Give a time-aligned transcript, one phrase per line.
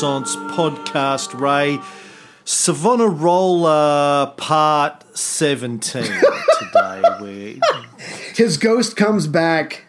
[0.00, 1.80] back Renaissance podcast, Ray.
[2.44, 7.02] Savonarola part 17 today.
[7.20, 7.54] Where
[8.34, 9.86] His ghost comes back,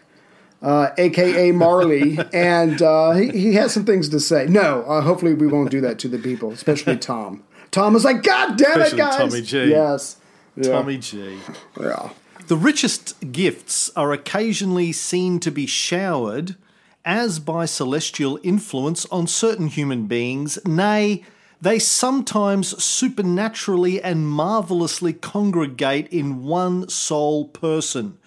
[0.62, 4.46] uh, aka Marley, and uh, he, he has some things to say.
[4.46, 7.44] No, uh, hopefully we won't do that to the people, especially Tom.
[7.70, 9.16] Tom is like, God damn it, guys!
[9.16, 9.70] Tommy G.
[9.70, 10.16] Yes.
[10.56, 10.72] Yeah.
[10.72, 11.38] Tommy G.
[11.80, 12.10] Yeah.
[12.48, 16.56] The richest gifts are occasionally seen to be showered
[17.04, 21.24] as by celestial influence on certain human beings, nay,
[21.60, 28.18] they sometimes supernaturally and marvellously congregate in one sole person.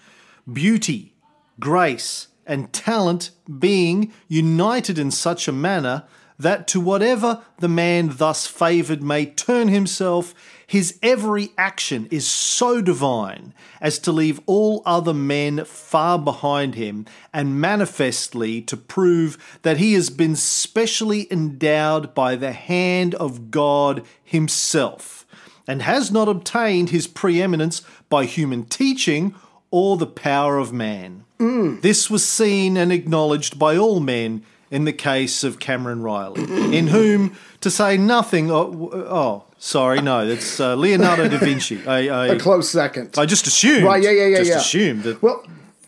[0.50, 1.14] Beauty,
[1.58, 6.04] grace, and talent being united in such a manner
[6.38, 10.34] that to whatever the man thus favoured may turn himself,
[10.66, 17.06] his every action is so divine as to leave all other men far behind him,
[17.32, 24.04] and manifestly to prove that he has been specially endowed by the hand of God
[24.22, 25.26] himself,
[25.66, 29.34] and has not obtained his preeminence by human teaching
[29.70, 31.24] or the power of man.
[31.38, 31.82] Mm.
[31.82, 36.42] This was seen and acknowledged by all men in the case of Cameron Reilly,
[36.76, 41.84] in whom, to say nothing, oh, oh sorry, no, that's uh, Leonardo da Vinci.
[41.86, 43.14] I, I, A close second.
[43.16, 44.56] I just assumed, Right, yeah, yeah, yeah, just yeah.
[44.58, 45.44] assumed that well,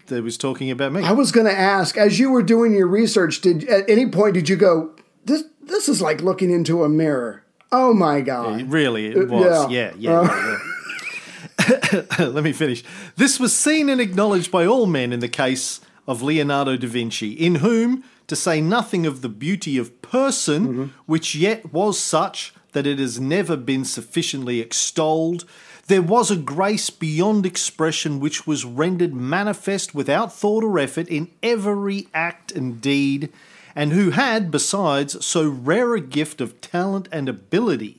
[0.06, 1.02] they was talking about me.
[1.02, 4.34] I was going to ask, as you were doing your research, did at any point
[4.34, 7.44] did you go, this this is like looking into a mirror?
[7.72, 8.70] Oh my god!
[8.70, 9.70] Really, it uh, was.
[9.70, 9.92] yeah.
[9.98, 10.20] Yeah, yeah.
[10.20, 10.58] Uh.
[11.68, 12.26] yeah, yeah.
[12.26, 12.84] Let me finish.
[13.16, 17.32] This was seen and acknowledged by all men in the case of Leonardo da Vinci,
[17.32, 20.84] in whom, to say nothing of the beauty of person, mm-hmm.
[21.06, 25.46] which yet was such that it has never been sufficiently extolled,
[25.86, 31.30] there was a grace beyond expression which was rendered manifest without thought or effort in
[31.42, 33.32] every act and deed,
[33.74, 37.98] and who had, besides, so rare a gift of talent and ability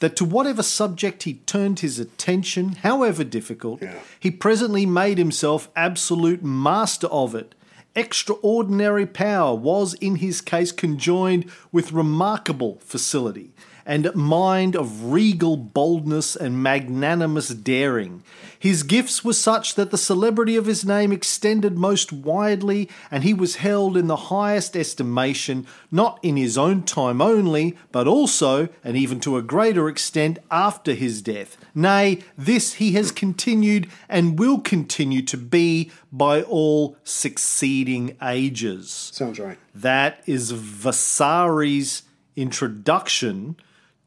[0.00, 3.98] that to whatever subject he turned his attention, however difficult, yeah.
[4.20, 7.54] he presently made himself absolute master of it.
[7.96, 13.52] Extraordinary power was in his case conjoined with remarkable facility,
[13.88, 18.22] and mind of regal boldness and magnanimous daring.
[18.58, 23.32] His gifts were such that the celebrity of his name extended most widely, and he
[23.32, 28.94] was held in the highest estimation, not in his own time only, but also, and
[28.94, 31.56] even to a greater extent, after his death.
[31.74, 39.10] Nay, this he has continued and will continue to be by all succeeding ages.
[39.14, 39.58] Sounds right.
[39.74, 42.02] That is Vasari's
[42.36, 43.56] introduction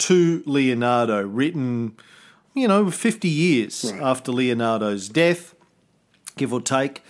[0.02, 1.96] to Leonardo, written,
[2.54, 5.56] you know, 50 years after Leonardo's death,
[6.38, 7.04] give or take.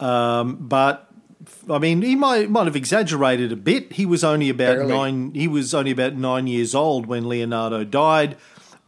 [0.00, 1.10] Um, but
[1.70, 3.92] I mean, he might might have exaggerated a bit.
[3.92, 4.92] He was only about Barely.
[4.92, 5.34] nine.
[5.34, 8.36] He was only about nine years old when Leonardo died.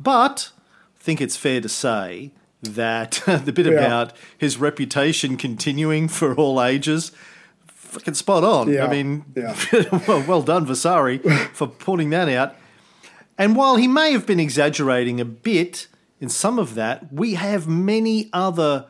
[0.01, 0.51] But
[0.99, 2.33] I think it's fair to say
[2.63, 3.73] that the bit Yeah.
[3.73, 7.13] about his reputation continuing for all ages,
[7.69, 8.69] fucking spot on.
[8.73, 8.85] Yeah.
[8.87, 9.57] I mean, Yeah.
[10.09, 11.19] well, well done, Vasari,
[11.53, 12.57] for putting that out.
[13.39, 15.87] And while he may have been exaggerating a bit
[16.21, 18.87] in some of that, we have many other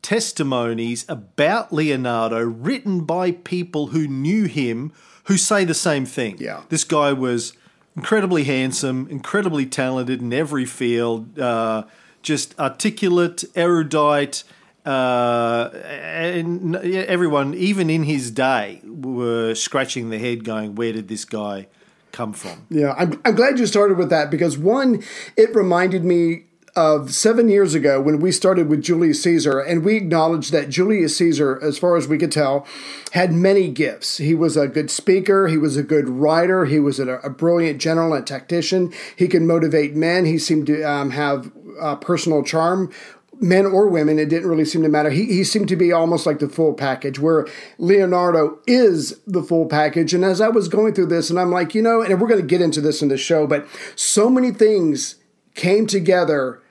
[0.00, 4.92] testimonies about Leonardo written by people who knew him
[5.24, 6.36] who say the same thing.
[6.38, 6.62] Yeah.
[6.68, 7.52] This guy was
[7.96, 11.82] incredibly handsome, incredibly talented in every field, uh,
[12.22, 14.44] just articulate, erudite.
[14.86, 21.26] Uh, and everyone, even in his day, were scratching their head, going, "Where did this
[21.26, 21.66] guy
[22.12, 25.02] come from?" Yeah, I'm, I'm glad you started with that because one,
[25.36, 26.44] it reminded me
[26.78, 31.16] of seven years ago when we started with Julius Caesar, and we acknowledged that Julius
[31.16, 32.66] Caesar, as far as we could tell,
[33.12, 34.18] had many gifts.
[34.18, 37.80] He was a good speaker, he was a good writer, he was a, a brilliant
[37.80, 38.92] general and tactician.
[39.16, 40.24] He could motivate men.
[40.24, 41.50] He seemed to um, have
[41.80, 42.92] uh, personal charm.
[43.40, 45.10] Men or women, it didn't really seem to matter.
[45.10, 47.46] He, he seemed to be almost like the full package, where
[47.78, 50.14] Leonardo is the full package.
[50.14, 52.40] And as I was going through this, and I'm like, you know, and we're going
[52.40, 55.16] to get into this in the show, but so many things
[55.54, 56.62] came together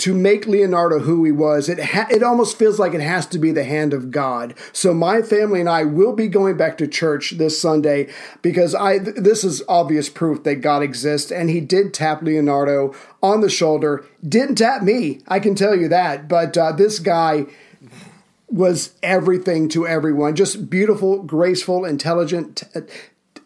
[0.00, 3.38] to make Leonardo who he was, it ha- it almost feels like it has to
[3.38, 4.54] be the hand of God.
[4.72, 8.10] So my family and I will be going back to church this Sunday
[8.40, 12.94] because I th- this is obvious proof that God exists, and He did tap Leonardo
[13.22, 14.06] on the shoulder.
[14.26, 16.28] Didn't tap me, I can tell you that.
[16.28, 17.44] But uh, this guy
[18.48, 20.34] was everything to everyone.
[20.34, 22.56] Just beautiful, graceful, intelligent.
[22.56, 22.80] T-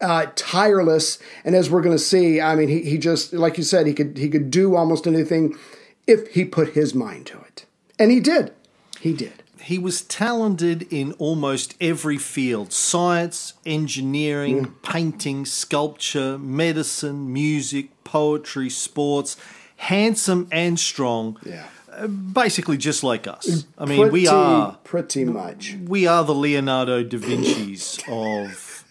[0.01, 3.63] uh, tireless, and as we're going to see, I mean, he, he just like you
[3.63, 5.57] said, he could he could do almost anything
[6.07, 7.65] if he put his mind to it,
[7.97, 8.53] and he did.
[8.99, 9.43] He did.
[9.61, 14.81] he was talented in almost every field science, engineering, mm.
[14.83, 19.37] painting, sculpture, medicine, music, poetry, sports,
[19.77, 21.37] handsome and strong.
[21.43, 21.65] Yeah.
[21.91, 23.65] Uh, basically, just like us.
[23.77, 25.75] I mean, we are pretty much.
[25.85, 28.83] we are the Leonardo da Vinci's of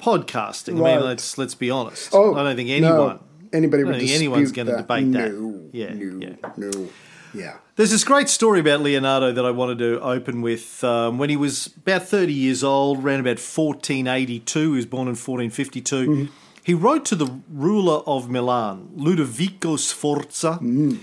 [0.00, 0.80] podcasting.
[0.84, 2.10] I mean, let's let's be honest.
[2.12, 3.20] Oh, I don't think no.
[3.52, 5.32] Anybody would dispute anyone's going to debate that.
[5.32, 6.34] No, Yeah, no, yeah.
[6.56, 6.88] no.
[7.34, 7.56] Yeah.
[7.76, 10.82] There's this great story about Leonardo that I wanted to open with.
[10.82, 15.16] Um, when he was about 30 years old, around about 1482, he was born in
[15.16, 15.96] 1452.
[16.08, 16.32] Mm-hmm.
[16.62, 20.98] He wrote to the ruler of Milan, Ludovico Sforza, Mm.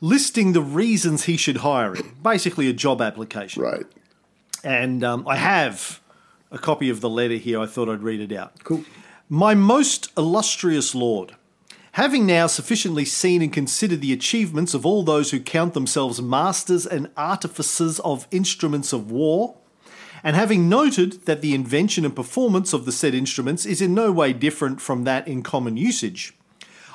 [0.00, 2.16] listing the reasons he should hire him.
[2.22, 3.62] Basically, a job application.
[3.62, 3.84] Right.
[4.64, 6.00] And um, I have
[6.50, 7.60] a copy of the letter here.
[7.60, 8.64] I thought I'd read it out.
[8.64, 8.84] Cool.
[9.28, 11.34] My most illustrious Lord,
[11.94, 16.84] having now sufficiently seen and considered the achievements of all those who count themselves masters
[16.84, 19.56] and artificers of instruments of war,
[20.24, 24.10] and having noted that the invention and performance of the said instruments is in no
[24.10, 26.34] way different from that in common usage,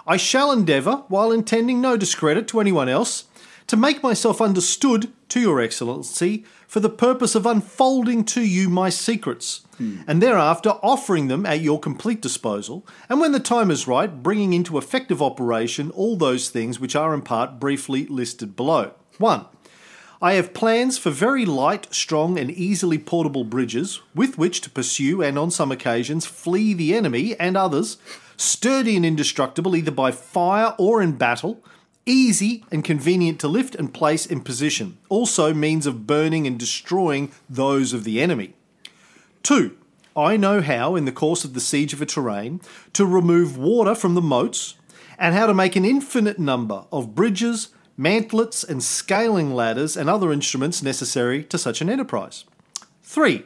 [0.06, 3.24] I shall endeavour, while intending no discredit to anyone else,
[3.70, 8.90] to make myself understood to your Excellency for the purpose of unfolding to you my
[8.90, 9.62] secrets,
[10.08, 14.54] and thereafter offering them at your complete disposal, and when the time is right, bringing
[14.54, 18.92] into effective operation all those things which are in part briefly listed below.
[19.20, 19.46] 1.
[20.22, 25.22] I have plans for very light, strong, and easily portable bridges with which to pursue
[25.22, 27.98] and on some occasions flee the enemy and others,
[28.36, 31.64] sturdy and indestructible either by fire or in battle,
[32.10, 37.32] easy and convenient to lift and place in position, also means of burning and destroying
[37.48, 38.54] those of the enemy.
[39.44, 39.78] Two,
[40.16, 42.62] I know how, in the course of the siege of a terrain,
[42.94, 44.76] to remove water from the moats,
[45.18, 50.32] and how to make an infinite number of bridges, mantlets, and scaling ladders and other
[50.32, 52.46] instruments necessary to such an enterprise.
[53.04, 53.44] Three,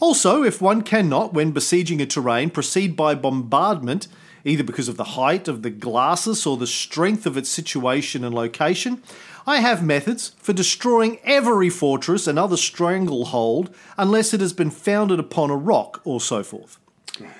[0.00, 4.08] also, if one cannot, when besieging a terrain, proceed by bombardment,
[4.44, 8.34] either because of the height of the glacis or the strength of its situation and
[8.34, 9.02] location,
[9.46, 15.18] I have methods for destroying every fortress and other stranglehold unless it has been founded
[15.18, 16.78] upon a rock or so forth.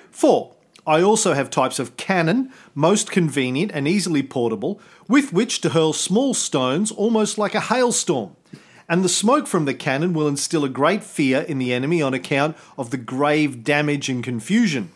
[0.09, 0.53] Four,
[0.85, 5.93] I also have types of cannon, most convenient and easily portable, with which to hurl
[5.93, 8.35] small stones almost like a hailstorm.
[8.89, 12.13] And the smoke from the cannon will instill a great fear in the enemy on
[12.13, 14.91] account of the grave damage and confusion.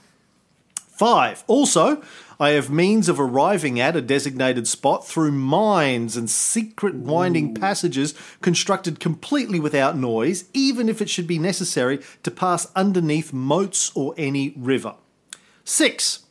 [0.96, 2.02] Five, also,
[2.40, 8.14] I have means of arriving at a designated spot through mines and secret winding passages
[8.42, 14.14] constructed completely without noise, even if it should be necessary to pass underneath moats or
[14.18, 14.96] any river.
[15.66, 16.26] Six,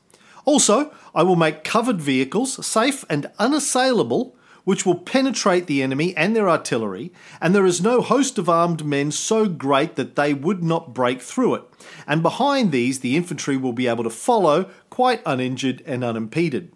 [0.46, 4.33] also, I will make covered vehicles safe and unassailable,
[4.64, 8.84] which will penetrate the enemy and their artillery, and there is no host of armed
[8.84, 11.64] men so great that they would not break through it.
[12.06, 16.72] And behind these, the infantry will be able to follow quite uninjured and unimpeded.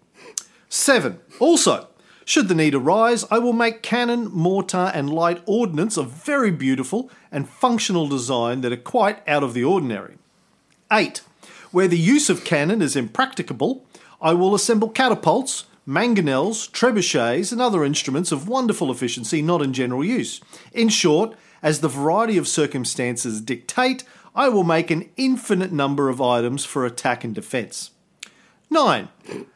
[0.69, 1.87] Seven, also,
[2.25, 7.09] should the need arise, I will make cannon, mortar, and light ordnance of very beautiful
[7.31, 10.19] and functional design that are quite out of the ordinary.
[10.91, 11.21] 8.
[11.71, 13.83] Where the use of cannon is impracticable,
[14.21, 20.03] I will assemble catapults, mangonels, trebuchets, and other instruments of wonderful efficiency not in general
[20.03, 20.39] use.
[20.71, 24.03] In short, as the variety of circumstances dictate,
[24.35, 27.91] I will make an infinite number of items for attack and defence.
[28.69, 29.09] 9.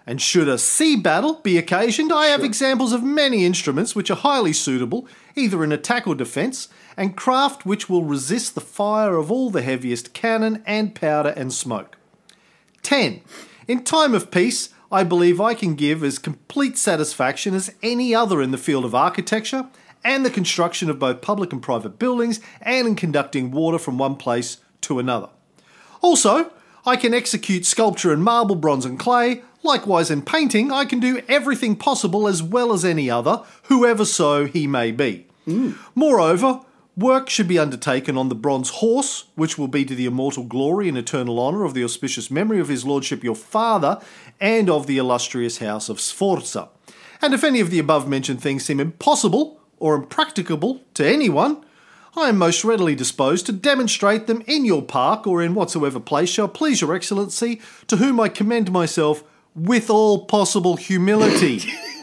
[0.08, 4.16] And should a sea battle be occasioned, I have examples of many instruments which are
[4.16, 9.32] highly suitable, either in attack or defence, and craft which will resist the fire of
[9.32, 11.96] all the heaviest cannon and powder and smoke.
[12.82, 13.22] 10.
[13.68, 18.44] In time of peace, I believe I can give as complete satisfaction as any other
[18.44, 19.68] in the field of architecture
[20.04, 24.16] and the construction of both public and private buildings and in conducting water from one
[24.16, 25.30] place to another.
[26.02, 26.52] Also,
[26.86, 29.42] I can execute sculpture in marble, bronze, and clay.
[29.64, 34.46] Likewise, in painting, I can do everything possible as well as any other, whoever so
[34.46, 35.26] he may be.
[35.48, 35.76] Mm.
[35.96, 36.60] Moreover,
[36.96, 40.88] work should be undertaken on the bronze horse, which will be to the immortal glory
[40.88, 44.00] and eternal honour of the auspicious memory of his lordship your father
[44.40, 46.70] and of the illustrious house of Sforza.
[47.22, 51.64] And if any of the above mentioned things seem impossible or impracticable to anyone,
[52.16, 56.30] I am most readily disposed to demonstrate them in your park or in whatsoever place
[56.30, 59.24] shall please your excellency, to whom I commend myself
[59.56, 61.64] with all possible humility.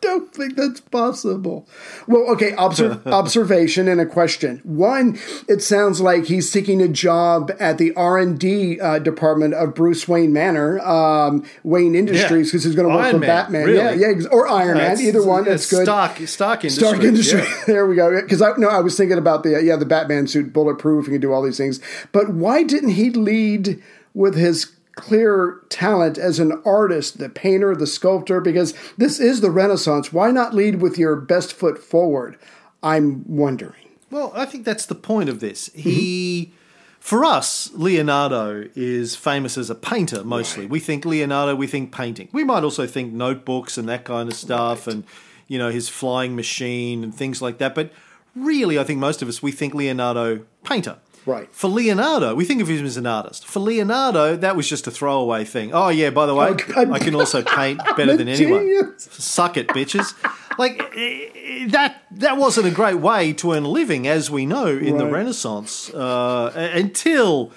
[0.00, 1.66] don't think that's possible.
[2.06, 4.60] Well, okay, obser- observation and a question.
[4.64, 9.54] One, it sounds like he's seeking a job at the R and D uh, department
[9.54, 13.28] of Bruce Wayne Manor, um, Wayne Industries, because he's going to work Iron for Man,
[13.28, 13.64] Batman.
[13.66, 14.00] really?
[14.00, 15.44] Yeah, yeah, or Iron Man, either one.
[15.44, 15.84] That's good.
[15.84, 16.88] Stark, Stark Industries.
[16.88, 17.40] Stark Industry.
[17.40, 17.60] yeah.
[17.66, 18.20] there we go.
[18.20, 21.06] Because I no, I was thinking about the yeah the Batman suit, bulletproof.
[21.06, 21.80] He can do all these things.
[22.12, 23.82] But why didn't he lead
[24.14, 28.40] with his clear talent as an artist, the painter, the sculptor?
[28.40, 30.12] Because this is the Renaissance.
[30.12, 32.36] Why not lead with your best foot forward?
[32.82, 33.88] I'm wondering.
[34.10, 35.70] Well, I think that's the point of this.
[35.74, 36.54] He, mm-hmm.
[36.98, 40.66] for us, Leonardo is famous as a painter mostly.
[40.66, 42.28] We think Leonardo, we think painting.
[42.32, 45.04] We might also think notebooks and that kind of stuff, and
[45.46, 47.74] you know his flying machine and things like that.
[47.74, 47.92] But
[48.34, 50.98] really, I think most of us we think Leonardo painter.
[51.26, 51.48] Right.
[51.52, 53.46] For Leonardo, we think of him as an artist.
[53.46, 55.72] For Leonardo, that was just a throwaway thing.
[55.74, 58.60] Oh yeah, by the way, I'm- I can also paint better than anyone.
[58.60, 59.08] genius.
[59.12, 60.14] Suck it, bitches.
[60.58, 64.66] Like eh, that that wasn't a great way to earn a living, as we know
[64.66, 67.52] in the Renaissance, uh, until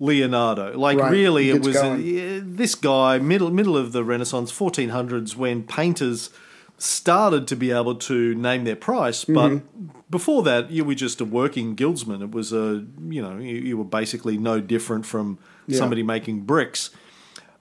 [0.00, 0.76] Leonardo.
[0.78, 2.00] Like Right, really, it was going.
[2.00, 6.30] uh, this guy middle middle of the Renaissance, 1400s, when painters
[6.78, 9.88] started to be able to name their price, but Mm-hmm.
[10.10, 12.22] before that, you were just a working guildsman.
[12.22, 15.38] It was a you know you, you were basically no different from
[15.70, 16.90] somebody making bricks.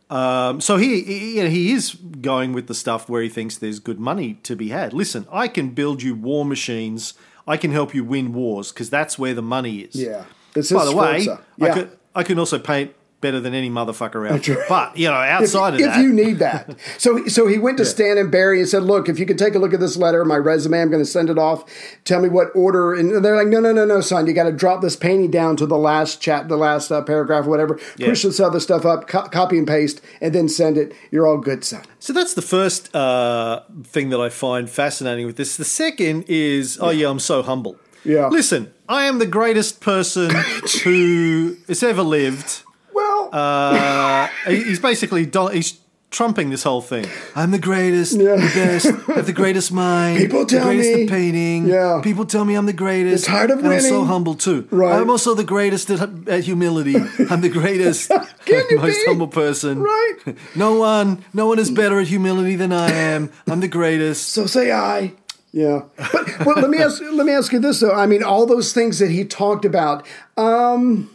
[0.09, 3.57] Um, so he, he, you know, he is going with the stuff where he thinks
[3.57, 4.93] there's good money to be had.
[4.93, 7.13] Listen, I can build you war machines.
[7.45, 9.95] I can help you win wars because that's where the money is.
[9.95, 10.23] Yeah.
[10.53, 11.41] By the way, Sforza.
[11.61, 14.57] I could I can also paint better than any motherfucker out there.
[14.57, 14.69] right.
[14.69, 16.75] But you know, if, outside of if that, you need that.
[16.97, 19.55] So, so he went to Stan and Barry and said, "Look, if you could take
[19.55, 21.63] a look at this letter, my resume, I'm going to send it off.
[22.03, 24.27] Tell me what order." And they're like, "No, no, no, no, son.
[24.27, 27.45] You got to drop this painting down to the last chat, the last uh, paragraph,
[27.45, 27.79] or whatever.
[27.99, 30.93] Push this other stuff up, co- copy and paste, and then send it.
[31.11, 35.37] You're all good, son." So that's the first uh, thing that I find fascinating with
[35.37, 35.57] this.
[35.57, 37.77] The second is, oh yeah, I'm so humble.
[38.03, 38.27] Yeah.
[38.27, 40.31] Listen, I am the greatest person
[40.83, 42.63] who has ever lived.
[42.97, 47.05] Well, Uh, he's basically don- he's trumping this whole thing.
[47.35, 48.35] I'm the greatest, Yeah.
[48.37, 51.67] the best, I have the greatest mind, People tell the greatest me- at painting.
[51.67, 51.99] Yeah.
[52.01, 53.25] People tell me I'm the greatest.
[53.27, 54.59] They're tired of and I'm so humble too.
[54.71, 54.95] Right.
[54.99, 56.95] I'm also the greatest at, at humility.
[57.29, 58.09] I'm the greatest,
[58.47, 59.05] you most be?
[59.07, 59.83] humble person.
[59.83, 60.15] Right.
[60.55, 63.29] No one, no one is better at humility than I am.
[63.51, 64.29] I'm the greatest.
[64.29, 65.11] so say I.
[65.53, 65.81] Yeah,
[66.13, 67.01] but well, let me ask.
[67.01, 67.93] Let me ask you this though.
[68.03, 70.05] I mean, all those things that he talked about.
[70.35, 71.09] Um,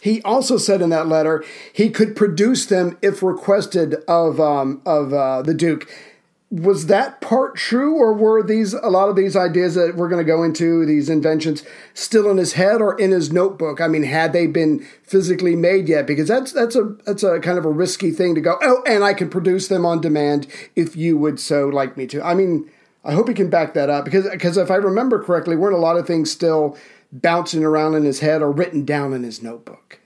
[0.00, 5.12] he also said in that letter he could produce them if requested of um, of
[5.12, 5.88] uh, the Duke.
[6.50, 10.24] Was that part true, or were these a lot of these ideas that we're going
[10.24, 11.62] to go into these inventions
[11.92, 13.82] still in his head or in his notebook?
[13.82, 16.06] I mean, had they been physically made yet?
[16.06, 18.56] Because that's that's a that's a kind of a risky thing to go.
[18.62, 22.22] Oh, and I can produce them on demand if you would so like me to.
[22.22, 22.70] I mean,
[23.04, 25.78] I hope he can back that up because because if I remember correctly, weren't a
[25.78, 26.78] lot of things still
[27.12, 30.00] bouncing around in his head or written down in his notebook?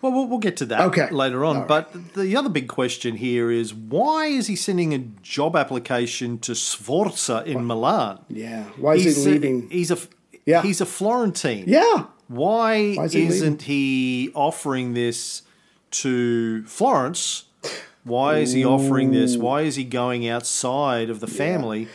[0.00, 1.10] Well, we'll, we'll get to that Okay.
[1.10, 1.58] later on.
[1.58, 1.66] Right.
[1.68, 6.54] But the other big question here is why is he sending a job application to
[6.54, 8.20] Sforza in Milan?
[8.28, 9.70] Yeah, why is he's he a- leaving?
[9.70, 9.98] he's a
[10.46, 10.62] Yeah.
[10.62, 11.64] he's a Florentine.
[11.66, 15.42] yeah, Why, Why is isn't he offering this
[15.90, 17.44] to Florence?
[18.04, 19.36] Why is he offering this?
[19.36, 21.88] Why is he going outside of the family?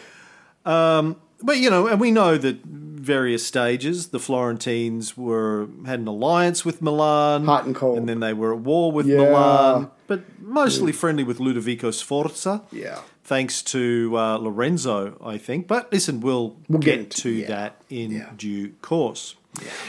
[0.66, 6.08] Um, but you know, and we know that various stages the Florentines were had an
[6.08, 7.98] alliance with Milan, Hot and cold.
[7.98, 9.18] and then they were at war with Yeah.
[9.18, 12.62] Milan, but mostly friendly with Ludovico Sforza.
[12.72, 13.00] Yeah.
[13.26, 15.68] Thanks to uh, Lorenzo, I think.
[15.68, 17.48] But listen, we'll, We'll get, get to yeah.
[17.48, 18.30] that in Yeah.
[18.38, 19.36] due course.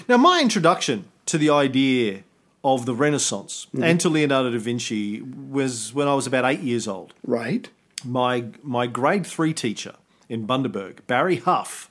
[0.09, 2.23] Now, my introduction to the idea
[2.63, 3.85] of the Renaissance Mm-hmm.
[3.85, 7.15] and to Leonardo da Vinci was when I was about eight years old.
[7.27, 7.69] right.
[8.05, 9.95] My my grade three teacher
[10.35, 11.91] in Bundaberg, Barry Huff,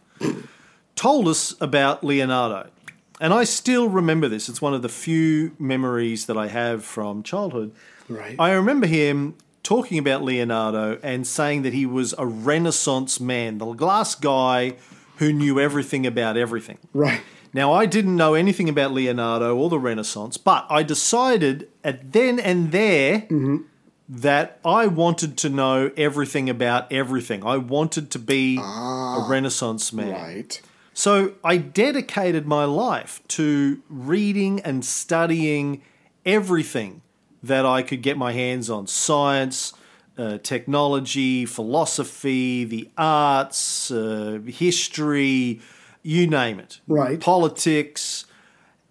[0.96, 2.70] told us about Leonardo.
[3.20, 4.50] And I still remember this.
[4.50, 7.74] It's one of the few memories that I have from childhood.
[8.10, 8.36] Right.
[8.38, 13.72] I remember him talking about Leonardo and saying that he was a Renaissance man, the
[13.74, 14.76] glass guy
[15.18, 16.78] who knew everything about everything.
[16.94, 17.22] Right.
[17.54, 22.40] Now, I didn't know anything about Leonardo or the Renaissance, but I decided at then
[22.40, 23.58] and there mm-hmm.
[24.10, 27.46] That I wanted to know everything about everything.
[27.46, 30.12] I wanted to be a Renaissance man.
[30.12, 30.62] Right.
[30.94, 35.82] So I dedicated my life to reading and studying
[36.26, 37.02] everything
[37.42, 39.74] that I could get my hands on science,
[40.18, 45.60] uh, technology, philosophy, the arts, uh, history,
[46.04, 46.80] you name it.
[46.88, 47.20] Right.
[47.20, 48.26] Politics.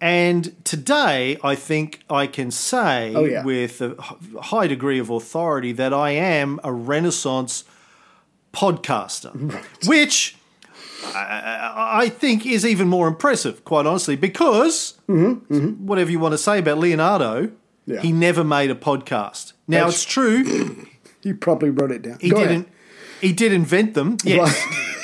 [0.03, 3.41] And today, I think I can say Oh, yeah.
[3.45, 3.95] with a
[4.41, 7.63] high degree of authority that I am a Renaissance
[8.51, 9.31] podcaster,
[9.87, 10.35] which
[11.15, 15.85] I, think is even more impressive, quite honestly, because mm-hmm, mm-hmm.
[15.87, 17.51] whatever you want to say about Leonardo,
[17.85, 18.01] Yeah.
[18.01, 19.53] he never made a podcast.
[19.69, 20.87] Now That's- it's true
[21.21, 22.17] You probably wrote it down.
[22.19, 22.51] he Go didn't.
[22.51, 22.65] ahead.
[23.21, 24.51] He did invent them, yes,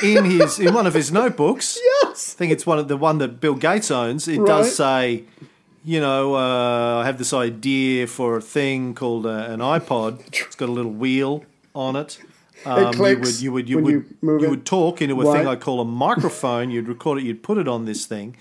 [0.03, 1.79] in his in one of his notebooks.
[1.98, 1.98] Yes.
[2.19, 4.27] I think it's one of the one that Bill Gates owns.
[4.27, 4.47] It Right.
[4.47, 5.23] does say,
[5.85, 10.19] you know, uh, I have this idea for a thing called uh, an iPod.
[10.27, 12.19] It's got a little wheel on it.
[12.65, 15.55] Um, you would you would you would you you would talk into a thing I
[15.55, 16.69] call a microphone.
[16.71, 17.23] You'd record it.
[17.23, 18.35] You'd put it on this thing.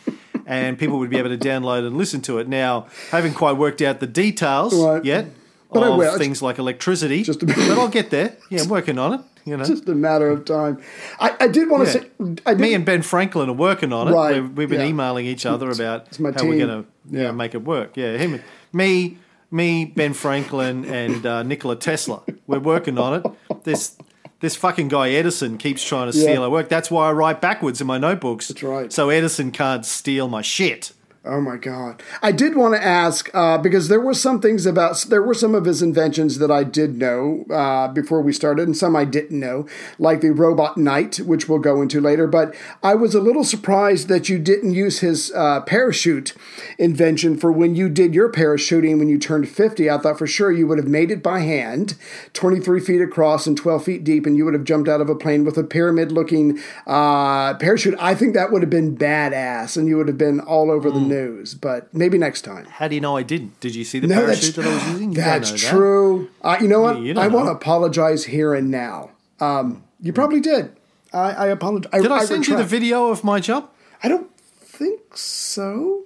[0.44, 2.48] And people would be able to download and listen to it.
[2.48, 5.04] Now, I haven't quite worked out the details Right.
[5.04, 5.26] yet
[5.72, 6.18] But I of will.
[6.18, 7.22] things like electricity.
[7.22, 8.36] Just a- but I'll get there.
[8.50, 9.20] Yeah, I'm working on it.
[9.44, 10.78] You know, Just a matter of time.
[11.20, 12.34] I, I did want to Yeah.
[12.46, 12.54] say.
[12.56, 14.12] Me and Ben Franklin are working on it.
[14.12, 14.86] Right, We've, we've been yeah.
[14.88, 17.30] emailing each other about my how we're going to Yeah.
[17.32, 17.96] make it work.
[17.96, 19.16] Yeah, him, me,
[19.50, 22.22] me, Ben Franklin, and uh, Nikola Tesla.
[22.46, 23.64] We're working on it.
[23.64, 23.96] This
[24.40, 26.68] this fucking guy Edison keeps trying to steal our work.
[26.68, 28.48] That's why I write backwards in my notebooks.
[28.48, 28.92] That's right.
[28.92, 30.92] So Edison can't steal my shit.
[31.30, 32.02] Oh my God!
[32.22, 35.54] I did want to ask uh, because there were some things about there were some
[35.54, 39.38] of his inventions that I did know uh, before we started, and some I didn't
[39.38, 39.66] know,
[39.98, 42.26] like the robot knight, which we'll go into later.
[42.26, 46.32] But I was a little surprised that you didn't use his uh, parachute
[46.78, 49.90] invention for when you did your parachuting when you turned fifty.
[49.90, 51.98] I thought for sure you would have made it by hand,
[52.32, 55.10] twenty three feet across and twelve feet deep, and you would have jumped out of
[55.10, 57.96] a plane with a pyramid looking uh, parachute.
[58.00, 61.00] I think that would have been badass, and you would have been all over the
[61.00, 61.17] news.
[61.60, 62.64] But maybe next time.
[62.66, 63.58] How do you know I didn't?
[63.60, 65.10] Did you see the No, parachute that I was using?
[65.12, 65.70] You that's know that.
[65.70, 66.30] true.
[66.42, 67.00] Uh, you know what?
[67.00, 69.10] you I want to apologize here and now.
[69.40, 70.72] Um, you probably did.
[71.12, 72.02] I, I apologize.
[72.02, 73.70] Did I, send you the video of my jump?
[74.02, 76.04] I don't think so.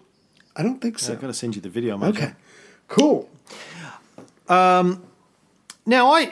[0.57, 1.13] I don't think so.
[1.13, 2.21] I've got to send you the video my Okay.
[2.21, 2.37] jump.
[2.89, 3.29] Cool.
[5.85, 6.23] Now, I,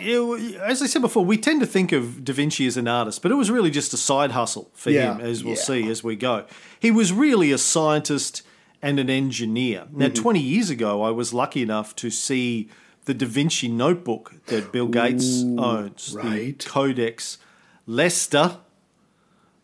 [0.63, 3.33] as I said before, we tend to think of Da Vinci as an artist, but
[3.33, 5.61] it was really just a side hustle for Yeah, him, as we'll yeah.
[5.61, 6.45] see as we go.
[6.79, 8.43] He was really a scientist
[8.83, 9.87] and an engineer.
[9.93, 10.15] Now, Mm-hmm.
[10.23, 12.69] 20 years ago, I was lucky enough to see
[13.05, 16.59] the Da Vinci notebook that Bill Gates owns, right.
[16.59, 17.39] the Codex
[17.87, 18.59] Leicester.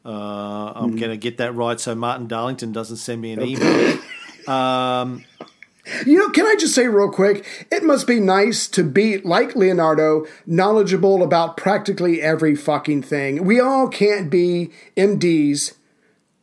[0.04, 0.08] Uh,
[0.74, 0.96] I'm Mm-hmm.
[0.98, 3.98] going to get that right so Martin Darlington doesn't send me an email.
[6.04, 7.46] You know, can I just say real quick?
[7.70, 13.44] It must be nice to be, like Leonardo, knowledgeable about practically every fucking thing.
[13.44, 15.74] We all can't be MDs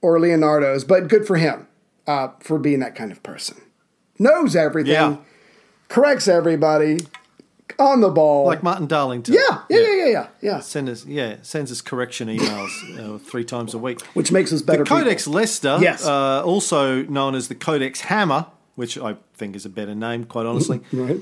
[0.02, 1.68] or Leonardos, but good for him
[2.08, 3.58] uh, for being that kind of person.
[4.20, 5.18] Knows everything, Yeah.
[5.90, 7.00] corrects everybody,
[7.80, 8.46] on the ball.
[8.46, 9.34] Like Martin Darlington.
[9.34, 10.60] yeah, yeah, yeah, yeah, yeah, yeah.
[10.60, 14.02] Send us, yeah, sends us correction emails uh, three times a week.
[14.14, 14.84] Which makes us better.
[14.84, 15.40] The Codex people.
[15.40, 16.06] Leicester, Yes.
[16.06, 20.46] uh, also known as the Codex Hammer, which I think is a better name, quite
[20.46, 21.20] honestly, Right.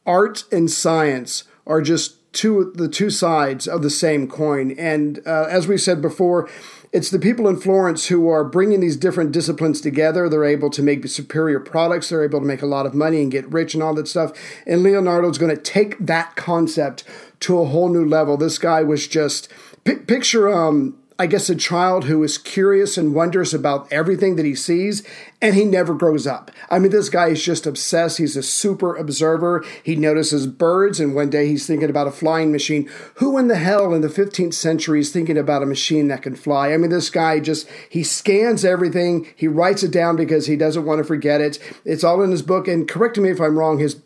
[0.06, 4.72] art and science are just two the two sides of the same coin.
[4.72, 6.48] And uh, as we said before,
[6.92, 10.28] it's the people in Florence who are bringing these different disciplines together.
[10.28, 12.08] They're able to make superior products.
[12.08, 14.32] They're able to make a lot of money and get rich and all that stuff.
[14.66, 17.04] And Leonardo's going to take that concept
[17.40, 18.36] to a whole new level.
[18.36, 19.48] This guy was just
[19.84, 24.46] pi- picture um I guess, a child who is curious and wonders about everything that
[24.46, 25.06] he sees,
[25.42, 26.50] and he never grows up.
[26.70, 28.16] I mean, this guy is just obsessed.
[28.16, 29.62] He's a super observer.
[29.82, 32.88] He notices birds, and one day he's thinking about a flying machine.
[33.16, 36.36] Who in the hell in the 15th century is thinking about a machine that can
[36.36, 36.72] fly?
[36.72, 39.26] I mean, this guy just, he scans everything.
[39.36, 41.58] He writes it down because he doesn't want to forget it.
[41.84, 44.00] It's all in his book, and correct me if I'm wrong, his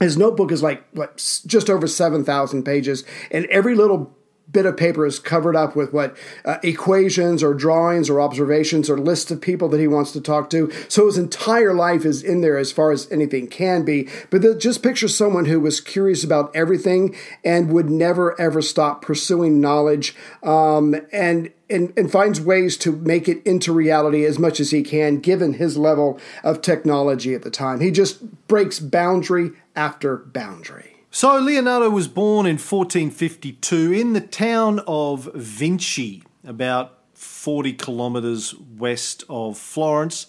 [0.00, 4.15] his notebook is like what just over 7,000 pages, and every little
[4.56, 6.16] bit of paper is covered up with what
[6.46, 10.48] uh, equations or drawings or observations or lists of people that he wants to talk
[10.48, 10.72] to.
[10.88, 14.08] So his entire life is in there as far as anything can be.
[14.30, 17.14] But the, just picture someone who was curious about everything
[17.44, 21.52] and would never ever stop pursuing knowledge um, and.
[21.68, 25.54] And, and finds ways to make it into reality as much as he can, given
[25.54, 27.80] his level of technology at the time.
[27.80, 30.95] He just breaks boundary after boundary.
[31.16, 39.24] So Leonardo was born in 1452 in the town of Vinci, about 40 kilometres west
[39.26, 40.26] of Florence,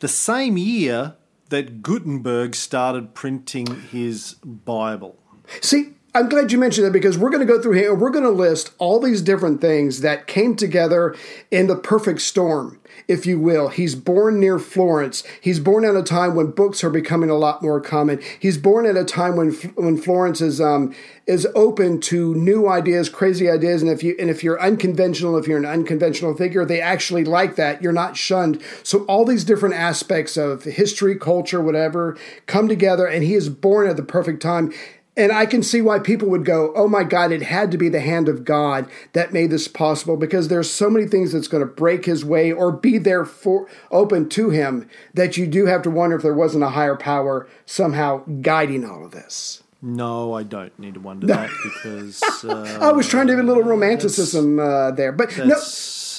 [0.00, 1.14] the same year
[1.48, 5.16] that Gutenberg started printing his Bible.
[5.62, 8.24] See, I'm glad you mentioned that because we're going to go through here we're going
[8.24, 11.14] to list all these different things that came together
[11.52, 13.68] in the perfect storm if you will.
[13.68, 15.22] He's born near Florence.
[15.40, 18.20] He's born at a time when books are becoming a lot more common.
[18.38, 20.94] He's born at a time when when Florence is um,
[21.26, 25.46] is open to new ideas, crazy ideas, and if you and if you're unconventional, if
[25.46, 27.82] you're an unconventional figure, they actually like that.
[27.82, 28.62] You're not shunned.
[28.82, 33.88] So all these different aspects of history, culture, whatever, come together, and he is born
[33.88, 34.72] at the perfect time.
[35.18, 37.88] And I can see why people would go, oh my God, it had to be
[37.88, 41.60] the hand of God that made this possible because there's so many things that's going
[41.60, 45.82] to break his way or be there for open to him that you do have
[45.82, 49.64] to wonder if there wasn't a higher power somehow guiding all of this.
[49.82, 53.46] No, I don't need to wonder that because uh, I was trying to have a
[53.46, 55.58] little romanticism uh, there, but no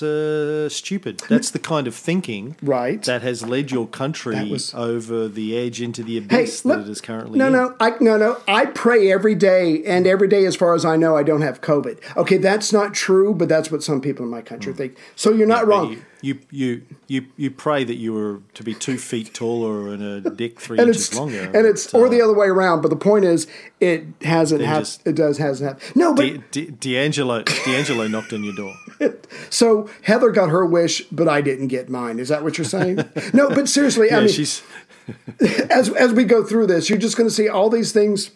[0.01, 1.19] uh, stupid.
[1.29, 3.01] That's the kind of thinking right.
[3.03, 4.73] that has led your country was...
[4.73, 7.53] over the edge into the abyss hey, that it is currently no, in.
[7.53, 8.37] No, I, no, no.
[8.47, 11.61] I pray every day, and every day, as far as I know, I don't have
[11.61, 11.99] COVID.
[12.17, 14.77] Okay, that's not true, but that's what some people in my country mm.
[14.77, 14.97] think.
[15.15, 15.91] So you're not yeah, wrong.
[15.91, 20.03] You, you, you, you, you pray that you were to be two feet taller and
[20.03, 22.81] a dick three inches longer, and it's or the uh, other way around.
[22.81, 23.47] But the point is,
[23.79, 24.99] it hasn't happened.
[25.05, 25.95] It does hasn't happened.
[25.95, 28.75] No, but D- D- D'Angelo D'Angelo knocked on your door.
[29.49, 32.19] so Heather got her wish, but I didn't get mine.
[32.19, 32.97] Is that what you're saying?
[33.33, 34.61] no, but seriously, yeah, I mean, she's
[35.69, 38.31] as as we go through this, you're just going to see all these things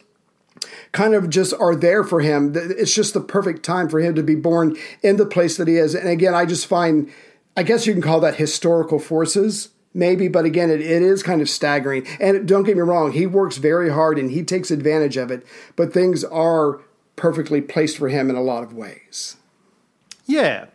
[0.94, 2.54] kind of just are there for him.
[2.56, 5.76] It's just the perfect time for him to be born in the place that he
[5.76, 5.96] is.
[5.96, 7.12] And again, I just find,
[7.56, 11.42] I guess you can call that historical forces maybe, but again, it, it is kind
[11.42, 12.06] of staggering.
[12.20, 15.46] And don't get me wrong, he works very hard and he takes advantage of it,
[15.76, 16.82] but things are
[17.16, 19.38] perfectly placed for him in a lot of ways.
[20.26, 20.66] Yeah.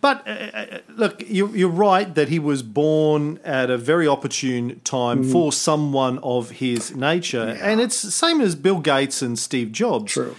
[0.00, 4.80] But uh, uh, look, you're, you're, right that he was born at a very opportune
[4.80, 5.32] time mm.
[5.32, 7.54] for someone of his nature.
[7.56, 7.70] Yeah.
[7.70, 10.12] And it's the same as Bill Gates and Steve Jobs.
[10.12, 10.36] True.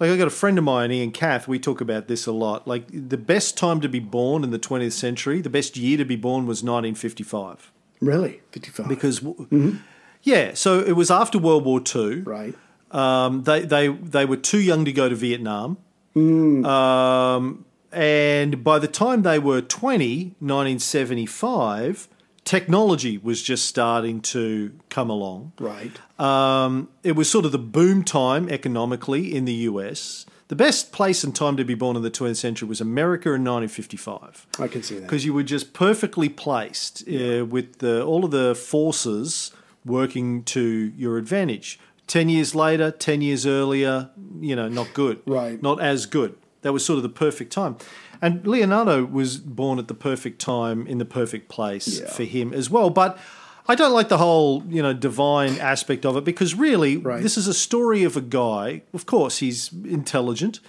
[0.00, 2.66] Like, I got a friend of mine, Ian Kath, we talk about this a lot.
[2.66, 6.06] Like, the best time to be born in the 20th century, the best year to
[6.06, 7.70] be born was 1955.
[8.00, 8.40] Really?
[8.52, 8.88] 55?
[8.88, 9.76] Because, mm-hmm.
[10.22, 12.22] yeah, so it was after World War II.
[12.22, 12.54] Right.
[12.90, 15.76] Um, they, they, they were too young to go to Vietnam.
[16.16, 16.64] Mm.
[16.64, 22.08] Um, and by the time they were 20, 1975,
[22.50, 25.52] technology was just starting to come along.
[25.60, 25.92] Right.
[26.18, 30.26] Um, it was sort of the boom time economically in the US.
[30.48, 33.44] The best place and time to be born in the 20th century was America in
[33.44, 34.48] 1955.
[34.58, 35.02] I can see that.
[35.02, 39.52] Because you were just perfectly placed uh, with the, all of the forces
[39.84, 41.78] working to your advantage.
[42.08, 44.10] 10 years later, 10 years earlier,
[44.40, 45.22] you know, not good.
[45.24, 45.62] Right.
[45.62, 46.34] Not as good.
[46.62, 47.76] That was sort of the perfect time.
[48.22, 52.10] And Leonardo was born at the perfect time in the perfect place yeah.
[52.10, 52.90] for him as well.
[52.90, 53.18] But
[53.66, 57.22] I don't like the whole, you know, divine aspect of it because really right.
[57.22, 58.82] this is a story of a guy.
[58.92, 60.60] Of course, he's intelligent,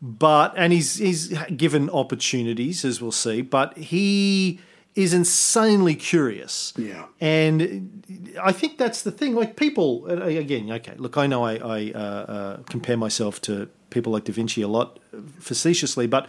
[0.00, 4.60] but and he's he's given opportunities as we'll see, but he
[4.94, 6.72] is insanely curious.
[6.76, 7.06] Yeah.
[7.20, 9.34] And I think that's the thing.
[9.34, 14.12] Like people, again, okay, look, I know I, I uh, uh, compare myself to people
[14.12, 14.98] like Da Vinci a lot
[15.38, 16.28] facetiously, but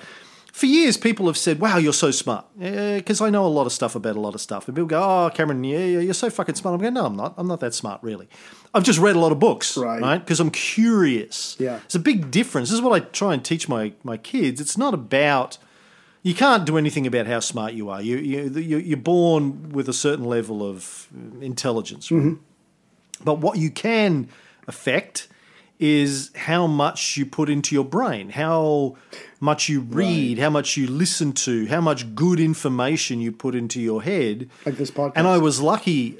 [0.52, 3.72] for years people have said, "Wow, you're so smart," because I know a lot of
[3.72, 6.56] stuff about a lot of stuff, and people go, "Oh, Cameron, yeah, you're so fucking
[6.56, 7.34] smart." I'm going, "No, I'm not.
[7.38, 8.28] I'm not that smart, really.
[8.74, 10.20] I've just read a lot of books, right?
[10.20, 10.46] Because right?
[10.46, 11.56] I'm curious.
[11.60, 12.70] Yeah, it's a big difference.
[12.70, 14.60] This is what I try and teach my my kids.
[14.60, 15.58] It's not about
[16.24, 18.02] you can't do anything about how smart you are.
[18.02, 21.08] You you you're born with a certain level of
[21.42, 22.22] intelligence, right?
[22.22, 23.24] mm-hmm.
[23.24, 24.30] but what you can
[24.68, 25.28] affect
[25.82, 28.96] is how much you put into your brain, how
[29.40, 33.82] much you read, how much you listen to, how much good information you put into
[33.82, 34.48] your head.
[34.64, 35.14] Like this podcast.
[35.16, 36.20] And I was lucky.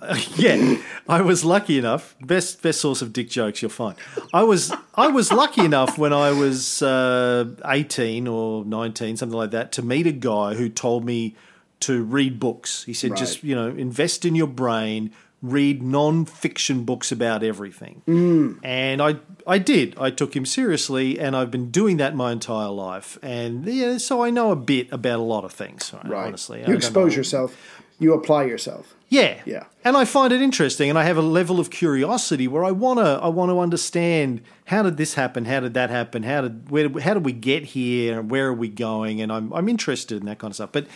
[0.36, 2.16] yeah, I was lucky enough.
[2.20, 3.96] Best best source of dick jokes you'll find.
[4.32, 9.50] I was I was lucky enough when I was uh, eighteen or nineteen, something like
[9.50, 11.36] that, to meet a guy who told me
[11.80, 12.84] to read books.
[12.84, 18.02] He said, just you know, invest in your brain, read non-fiction books about everything.
[18.06, 18.58] Mm.
[18.62, 19.96] And I I did.
[19.98, 23.18] I took him seriously, and I've been doing that my entire life.
[23.22, 25.92] And yeah, so I know a bit about a lot of things.
[26.04, 26.26] right.
[26.26, 27.56] Honestly, you don't expose yourself.
[28.00, 28.94] You apply yourself.
[29.08, 29.40] yeah.
[29.44, 29.64] Yeah.
[29.84, 32.98] And I find it interesting and I have a level of curiosity where I want
[33.00, 35.46] to I want to understand how did this happen?
[35.46, 36.22] How did that happen?
[36.22, 39.20] How did where how did we get here and where are we going?
[39.20, 40.70] And I'm I'm interested in that kind of stuff.
[40.72, 40.86] But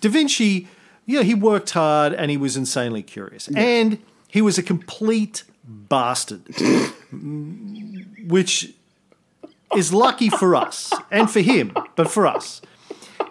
[0.00, 0.66] Da Vinci,
[1.08, 3.48] yeah, he worked hard and he was insanely curious.
[3.48, 6.42] And he was a complete bastard.
[8.28, 8.74] which
[9.74, 12.60] is lucky for us and for him, but for us.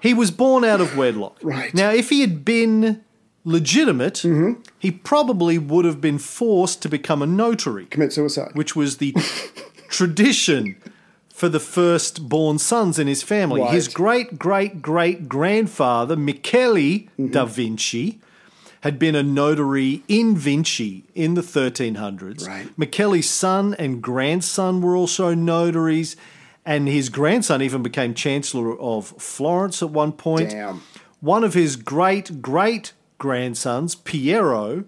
[0.02, 1.38] He was born out of wedlock.
[1.44, 1.74] Right.
[1.74, 3.04] Now, if he had been
[3.44, 4.62] legitimate, mm-hmm.
[4.80, 8.52] he probably would have been forced to become a notary, Commit suicide.
[8.56, 9.14] which was the
[9.90, 10.76] tradition
[11.38, 13.64] for the firstborn sons in his family.
[13.66, 18.20] His great great great grandfather, Michele da Vinci,
[18.82, 22.48] had been a notary in Vinci in the 1300s.
[22.48, 22.76] Right.
[22.76, 26.16] Michele's son and grandson were also notaries,
[26.66, 30.50] and his grandson even became Chancellor of Florence at one point.
[30.50, 30.82] Damn.
[31.22, 34.86] One of his great great grandsons, Piero,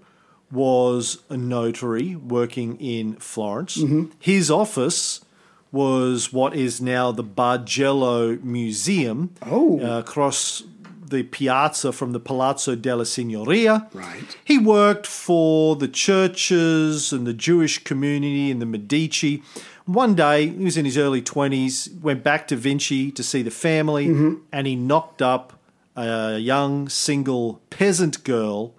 [0.51, 3.77] was a notary working in Florence.
[3.77, 4.05] Mm-hmm.
[4.17, 5.23] His office
[5.71, 9.79] was what is now the Bargello Museum Oh.
[9.79, 10.63] uh, across
[11.07, 13.87] the piazza from the Palazzo della Signoria.
[13.93, 14.37] Right.
[14.45, 19.41] He worked for the churches and the Jewish community and the Medici.
[19.85, 23.49] One day, he was in his early 20s, went back to Vinci to see the
[23.49, 24.05] family,
[24.51, 25.53] and he knocked up
[25.95, 28.75] a young single peasant girl.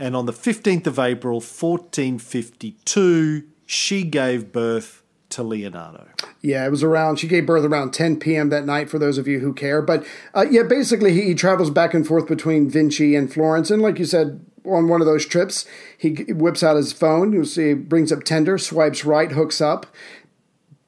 [0.00, 5.01] And on the 15th of April, 1452, she gave birth
[5.32, 6.06] to Leonardo.
[6.40, 7.16] Yeah, it was around.
[7.16, 8.48] She gave birth around 10 p.m.
[8.50, 8.90] that night.
[8.90, 12.06] For those of you who care, but uh, yeah, basically he, he travels back and
[12.06, 15.66] forth between Vinci and Florence, and like you said, on one of those trips,
[15.98, 17.32] he whips out his phone.
[17.32, 19.86] You see, brings up Tinder, swipes right, hooks up.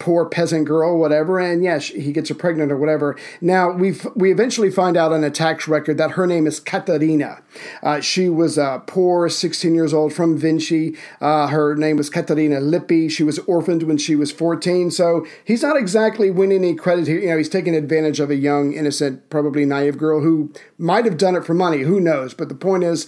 [0.05, 3.17] Poor peasant girl, whatever, and yeah, he gets her pregnant or whatever.
[3.40, 7.40] Now we we eventually find out on a tax record that her name is Caterina.
[7.83, 10.95] Uh, she was a poor, 16 years old from Vinci.
[11.23, 13.09] Uh, her name was Caterina Lippi.
[13.09, 14.90] She was orphaned when she was 14.
[14.90, 17.21] So he's not exactly winning any credit here.
[17.21, 21.17] You know, he's taking advantage of a young, innocent, probably naive girl who might have
[21.17, 21.81] done it for money.
[21.81, 22.35] Who knows?
[22.35, 23.07] But the point is,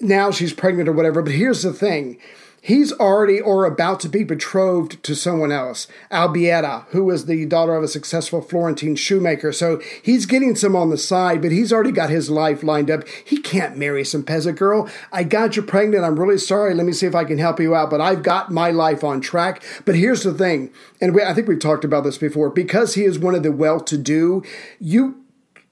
[0.00, 1.22] now she's pregnant or whatever.
[1.22, 2.20] But here's the thing.
[2.66, 7.76] He's already or about to be betrothed to someone else, Albiera, who is the daughter
[7.76, 9.52] of a successful Florentine shoemaker.
[9.52, 13.06] So he's getting some on the side, but he's already got his life lined up.
[13.24, 14.90] He can't marry some peasant girl.
[15.12, 16.02] I got you pregnant.
[16.02, 16.74] I'm really sorry.
[16.74, 17.88] Let me see if I can help you out.
[17.88, 19.62] But I've got my life on track.
[19.84, 22.50] But here's the thing, and we, I think we've talked about this before.
[22.50, 24.42] Because he is one of the well-to-do,
[24.80, 25.22] you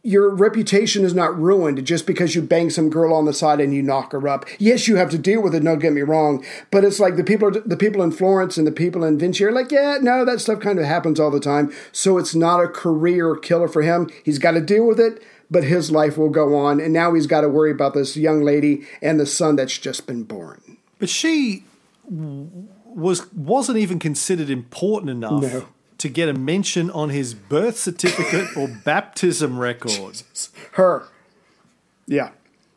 [0.04, 3.72] your reputation is not ruined just because you bang some girl on the side and
[3.74, 4.44] you knock her up.
[4.58, 5.64] Yes, you have to deal with it.
[5.64, 8.72] Don't get me wrong, but it's like the people, the people in Florence and the
[8.72, 11.72] people in Vinci are like, yeah, no, that stuff kind of happens all the time.
[11.90, 14.10] So it's not a career killer for him.
[14.22, 16.80] He's got to deal with it, but his life will go on.
[16.80, 20.06] And now he's got to worry about this young lady and the son that's just
[20.06, 20.76] been born.
[20.98, 21.64] But she
[22.06, 25.66] was wasn't even considered important enough No.
[26.04, 30.22] To get a mention on his birth certificate or baptism record.
[30.72, 31.08] Her,
[32.06, 32.32] yeah,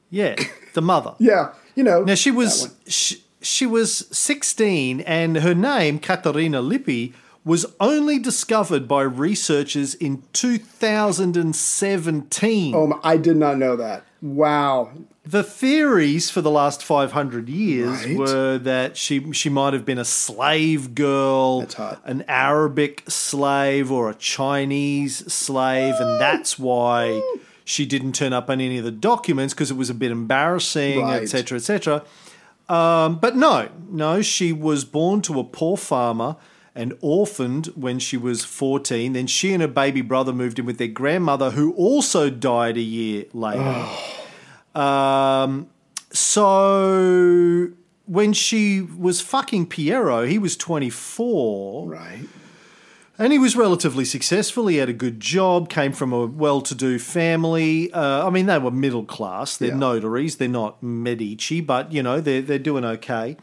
[0.10, 0.38] Yeah,
[0.74, 1.16] the mother.
[1.20, 2.04] yeah, you know.
[2.04, 7.14] Now she was she, she was 16 and her name Caterina Lippi
[7.44, 12.76] was only discovered by researchers in 2017.
[12.76, 14.06] Oh, I did not know that.
[14.22, 14.92] Wow.
[15.26, 18.18] The theories for the last 500 years Right.
[18.18, 21.68] were that she she might have been a slave girl,
[22.06, 27.22] an Arabic slave or a Chinese slave, and that's why
[27.66, 31.02] she didn't turn up on any of the documents because it was a bit embarrassing,
[31.02, 31.22] Right.
[31.22, 32.04] etc., etc.
[32.70, 36.38] Um, but no, no, she was born to a poor farmer
[36.78, 39.14] and orphaned when she was 14.
[39.14, 42.82] Then she and her baby brother moved in with their grandmother, who also died a
[42.82, 43.86] year later.
[44.76, 45.68] Um,
[46.12, 47.70] so
[48.06, 51.88] when she was fucking Piero, he was 24.
[51.90, 52.20] Right.
[53.20, 54.68] And he was relatively successful.
[54.68, 57.92] He had a good job, came from a well to do family.
[57.92, 59.58] Uh, I mean, they were middle class.
[59.58, 59.78] They're Yeah.
[59.78, 60.36] notaries.
[60.36, 63.36] They're not Medici, but, you know, they're, they're doing okay.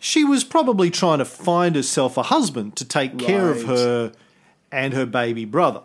[0.00, 4.12] She was probably trying to find herself a husband to take care of her
[4.70, 5.80] and her baby brother.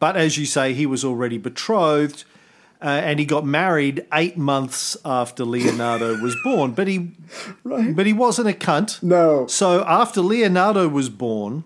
[0.00, 2.24] But as you say, he was already betrothed.
[2.80, 7.10] Uh, and he got married eight months after Leonardo was born, but he,
[7.64, 7.94] Right.
[7.96, 9.02] but he wasn't a cunt.
[9.02, 9.48] No.
[9.48, 11.64] So after Leonardo was born,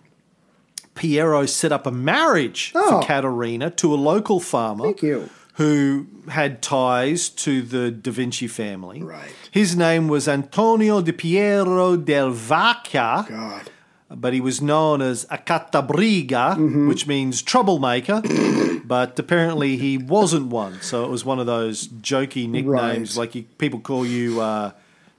[0.94, 3.00] Piero set up a marriage Oh.
[3.02, 5.28] for Caterina to a local farmer Thank you.
[5.56, 9.02] Who had ties to the Da Vinci family.
[9.02, 9.32] Right.
[9.50, 13.70] His name was Antonio di Piero del Vacca, God.
[14.10, 16.88] but he was known as Accattabriga, Mm-hmm.
[16.88, 18.22] which means troublemaker.
[18.84, 23.20] but apparently he wasn't one, so it was one of those jokey nicknames, Right.
[23.20, 24.40] like you, people call you.
[24.40, 24.72] Uh,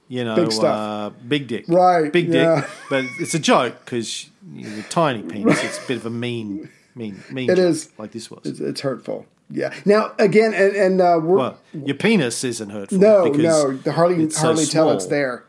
[0.06, 0.52] you know, Big.
[0.62, 2.60] Uh, big dick, Right, Big yeah.
[2.60, 5.64] dick, but it's a joke because you're a tiny penis.
[5.64, 7.48] It's a bit of a mean, mean, mean.
[7.48, 7.88] It joke, is.
[7.96, 8.44] like this was.
[8.44, 9.24] It's, it's hurtful.
[9.50, 9.72] Yeah.
[9.84, 12.98] Now again, and, and uh, we're Well, your penis isn't hurtful.
[12.98, 13.76] no, because no.
[13.76, 15.44] The hardly it's so hardly tell it's there.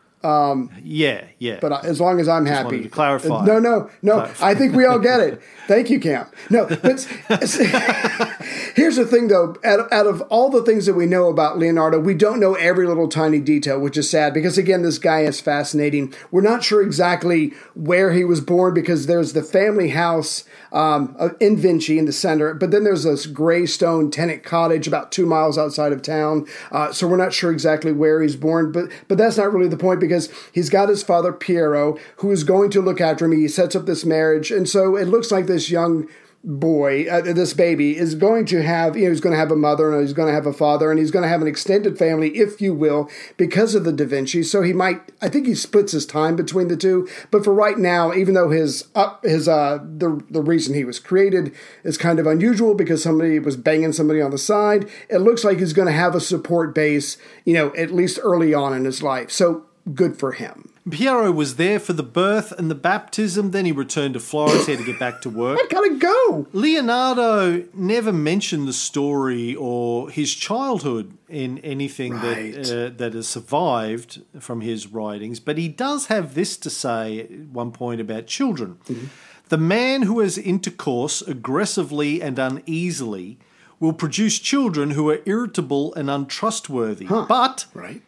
[0.82, 1.58] Yeah, yeah.
[1.60, 3.44] But as long as I'm happy, wanted to clarify.
[3.44, 4.30] No, no, no.
[4.40, 5.40] I think we all get it.
[5.66, 6.26] Thank you, Cam.
[6.50, 7.06] No, but
[8.76, 9.56] here's the thing, though.
[9.64, 12.86] Out, out of all the things that we know about Leonardo, we don't know every
[12.86, 16.14] little tiny detail, which is sad because again, this guy is fascinating.
[16.30, 21.30] We're not sure exactly where he was born because there's the family house um, uh,
[21.40, 25.26] in Vinci in the center, but then there's this gray stone tenant cottage about two
[25.26, 26.46] miles outside of town.
[26.70, 29.76] Uh, so we're not sure exactly where he's born, but but that's not really the
[29.76, 33.32] point because he's got his father Piero who is going to look after him.
[33.32, 36.06] He sets up this marriage, and so it looks like this young
[36.46, 39.56] boy, uh, this baby, is going to have, you know, he's going to have a
[39.56, 41.98] mother and he's going to have a father and he's going to have an extended
[41.98, 44.44] family, if you will, because of the Da Vinci.
[44.44, 47.08] So he might, I think he splits his time between the two.
[47.32, 51.00] But for right now, even though his, uh, his, uh, the, the reason he was
[51.00, 55.42] created is kind of unusual because somebody was banging somebody on the side, it looks
[55.42, 58.84] like he's going to have a support base, you know, at least early on in
[58.84, 59.32] his life.
[59.32, 60.75] So good for him.
[60.90, 63.50] Piero was there for the birth and the baptism.
[63.50, 64.66] Then he returned to Florence.
[64.66, 65.58] He had to get back to work.
[65.60, 66.46] I gotta go.
[66.52, 72.54] Leonardo never mentioned the story or his childhood in anything Right.
[72.54, 77.20] that uh, that has survived from his writings, but he does have this to say
[77.20, 78.78] at one point about children.
[79.48, 83.38] The man who has intercourse aggressively and uneasily
[83.78, 87.06] will produce children who are irritable and untrustworthy.
[87.06, 88.02] But Right.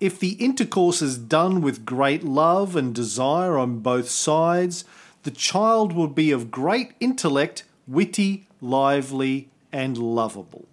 [0.00, 4.84] If the intercourse is done with great love and desire on both sides,
[5.24, 10.66] the child will be of great intellect, witty, lively, and lovable.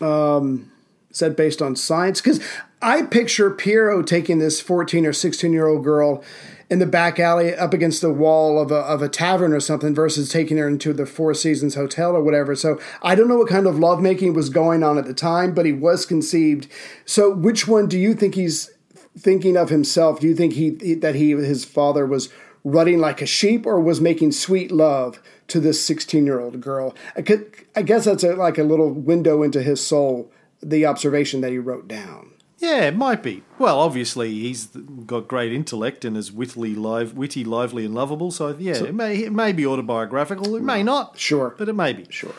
[0.00, 0.72] Um,
[1.10, 2.20] is that based on science?
[2.20, 2.40] Because
[2.82, 6.24] I picture Piero taking this 14 or 16 year old girl
[6.70, 9.94] in the back alley up against the wall of a, of a tavern or something
[9.94, 12.54] versus taking her into the Four Seasons Hotel or whatever.
[12.54, 15.66] So I don't know what kind of lovemaking was going on at the time, but
[15.66, 16.68] he was conceived.
[17.04, 18.70] So which one do you think he's
[19.18, 20.20] thinking of himself?
[20.20, 22.30] Do you think he that he his father was
[22.64, 26.94] rutting like a sheep or was making sweet love to this 16 year old girl?
[27.16, 31.42] I, could, I guess that's a, like a little window into his soul, the observation
[31.42, 32.33] that he wrote down.
[32.64, 33.42] Yeah, it might be.
[33.58, 38.30] Well, obviously he's got great intellect and is witty, live, witty, lively, and lovable.
[38.30, 40.56] So yeah, it may it may be autobiographical.
[40.56, 41.18] It may not.
[41.18, 41.54] Sure.
[41.58, 42.06] but it may be.
[42.10, 42.34] Sure.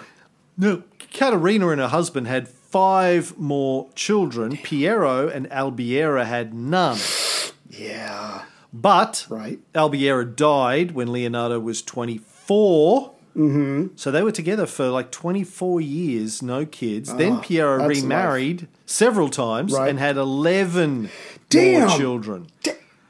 [0.57, 0.83] No,
[1.13, 4.57] Caterina and her husband had five more children.
[4.57, 6.97] Piero and Albiera had none.
[7.69, 8.45] Yeah.
[8.73, 9.59] But Right.
[9.73, 13.14] Albiera died when Leonardo was 24.
[13.35, 13.87] Mm-hmm.
[13.95, 17.13] So they were together for like 24 years, no kids.
[17.15, 19.89] then Piero that's remarried several times Right.
[19.89, 21.09] and had 11
[21.49, 21.87] Damn.
[21.87, 22.47] more children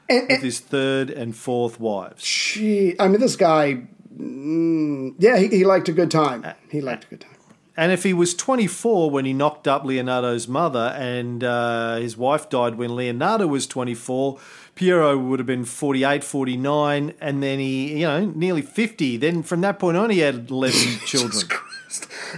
[0.08, 2.22] And, with his third and fourth wives.
[2.24, 3.82] gee, I mean, this guy,
[4.18, 6.44] mm, yeah, he, he liked a good time.
[6.70, 7.30] He liked a good time.
[7.76, 12.48] And if he was 24 when he knocked up Leonardo's mother and uh, his wife
[12.48, 14.38] died when Leonardo was 24,
[14.74, 19.18] Piero would have been 48, 49, and then he, you know, nearly 50.
[19.18, 21.48] Then from that point on, he had 11 children.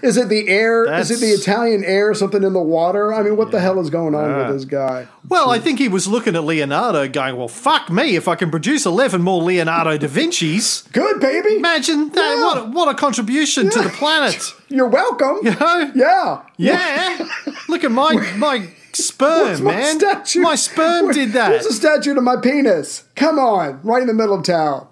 [0.02, 0.92] Is it the air?
[0.92, 2.14] Is it the Italian air?
[2.14, 3.12] Something in the water?
[3.12, 4.52] I mean, what the hell is going on with uh-huh.
[4.52, 5.06] this guy?
[5.28, 8.50] Well, I think he was looking at Leonardo going, well, fuck me, if I can
[8.50, 10.82] produce 11 more Leonardo da Vinci's.
[10.92, 11.56] Good, baby.
[11.56, 12.36] Imagine that.
[12.36, 12.44] Yeah.
[12.44, 14.54] What, a- what a contribution to the planet.
[14.68, 15.38] You're welcome.
[15.42, 15.92] You know?
[15.94, 16.42] Yeah.
[16.56, 17.28] Yeah.
[17.68, 19.98] Look at my, my sperm, my man.
[19.98, 20.40] statue?
[20.40, 21.50] My sperm did that.
[21.50, 23.04] Where's the statue to my penis?
[23.14, 24.86] Come on, right in the middle of town.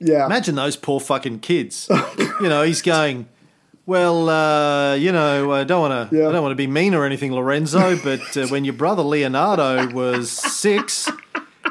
[0.00, 0.26] Yeah.
[0.26, 1.88] Imagine those poor fucking kids.
[2.40, 3.28] you know, he's going.
[3.88, 6.14] Well, uh, you know, I don't want to.
[6.14, 6.28] Yeah.
[6.28, 7.96] I don't want to be mean or anything, Lorenzo.
[8.04, 11.10] But uh, when your brother Leonardo was six,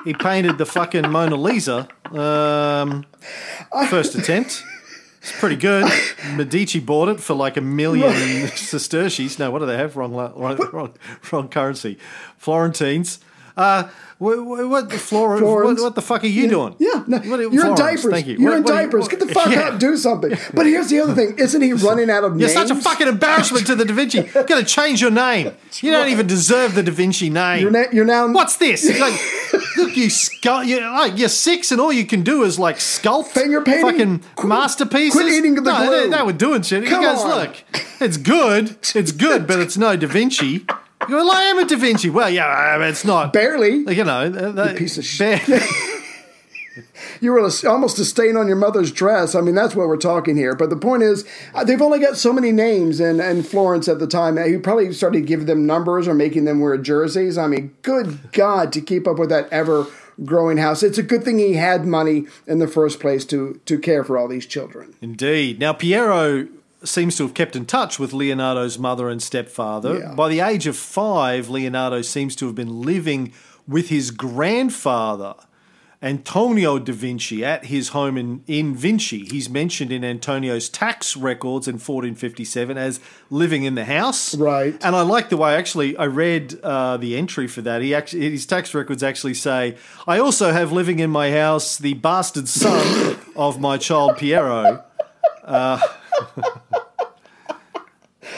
[0.03, 1.87] he painted the fucking Mona Lisa.
[2.09, 3.05] Um,
[3.91, 4.63] first attempt.
[5.21, 5.85] It's pretty good.
[6.33, 9.37] Medici bought it for like a million sesterces.
[9.37, 9.95] No, what do they have?
[9.95, 10.93] Wrong, wrong, wrong,
[11.31, 11.99] wrong currency.
[12.37, 13.19] Florentines.
[13.55, 13.89] Uh,
[14.19, 15.79] what, what, Flor- Florence.
[15.79, 16.75] what, what the fuck are you doing?
[16.79, 18.05] Yeah, no, What- you're in diapers.
[18.05, 18.37] Thank you.
[18.37, 19.07] You're What- in what are you- diapers.
[19.07, 19.59] Get the fuck Yeah.
[19.69, 20.37] up, do something.
[20.53, 22.51] But here's the other thing: isn't he running out of names?
[22.53, 22.69] You're names?
[22.69, 24.17] such a fucking embarrassment to the Da Vinci.
[24.33, 25.51] You're to change your name.
[25.81, 27.61] You don't even deserve the Da Vinci name.
[27.61, 28.31] You're, na- you're now.
[28.31, 28.85] What's this?
[28.99, 29.13] Like,
[29.77, 30.67] look, you sculpt.
[30.67, 33.83] You're, like, you're six, and all you can do is like sculpt Finger painting?
[33.85, 35.13] fucking Quit- masterpieces.
[35.13, 36.09] quit eating the no, glue.
[36.09, 36.85] They, they were doing shit.
[36.85, 37.29] Come he goes, on.
[37.29, 37.63] look,
[38.01, 40.65] it's good, it's good, but it's no Da Vinci.
[41.09, 42.09] You well, I am a Da Vinci.
[42.09, 43.33] Well, yeah, uh, it's not.
[43.33, 43.77] barely.
[43.93, 45.41] You know, the, the, piece of shit.
[47.21, 49.35] You were a- almost a stain on your mother's dress.
[49.35, 50.55] I mean, that's what we're talking here.
[50.55, 53.99] But the point is, uh, they've only got so many names in, in Florence at
[53.99, 54.37] the time.
[54.37, 57.37] He probably started giving them numbers or making them wear jerseys.
[57.37, 59.87] I mean, good God, to keep up with that ever
[60.25, 60.83] growing house.
[60.83, 64.17] It's a good thing he had money in the first place to, to care for
[64.17, 64.95] all these children.
[65.01, 65.59] Indeed.
[65.59, 66.47] Now, Piero
[66.87, 69.99] seems to have kept in touch with Leonardo's mother and stepfather.
[69.99, 70.15] Yeah.
[70.15, 73.33] By the age of five, Leonardo seems to have been living
[73.67, 75.35] with his grandfather,
[76.01, 79.25] Antonio da Vinci, at his home in, in Vinci.
[79.25, 84.35] He's mentioned in Antonio's tax records in 1457 as living in the house.
[84.35, 84.73] Right.
[84.83, 87.81] And I like the way, actually, I read uh, the entry for that.
[87.81, 89.75] He actually, his tax records actually say,
[90.07, 94.83] I also have living in my house the bastard son of my child Piero.
[95.43, 95.81] Uh,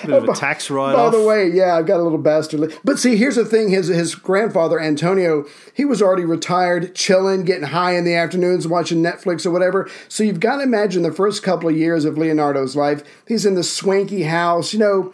[0.06, 2.78] bit of a oh, tax write By the way, yeah, I've got a little bastard.
[2.84, 7.68] But see, here's the thing: his his grandfather Antonio, he was already retired, chilling, getting
[7.68, 9.90] high in the afternoons, watching Netflix or whatever.
[10.08, 13.04] So you've got to imagine the first couple of years of Leonardo's life.
[13.28, 15.14] He's in the swanky house, you know.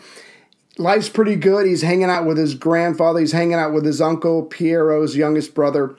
[0.78, 1.66] Life's pretty good.
[1.66, 3.22] He's hanging out with his grandfather.
[3.22, 5.96] He's hanging out with his uncle, Piero's youngest brother.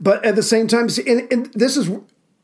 [0.00, 1.90] But at the same time, see, and, and this is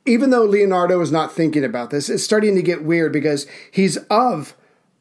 [0.09, 3.97] even though Leonardo is not thinking about this, it's starting to get weird because he's
[4.11, 4.55] of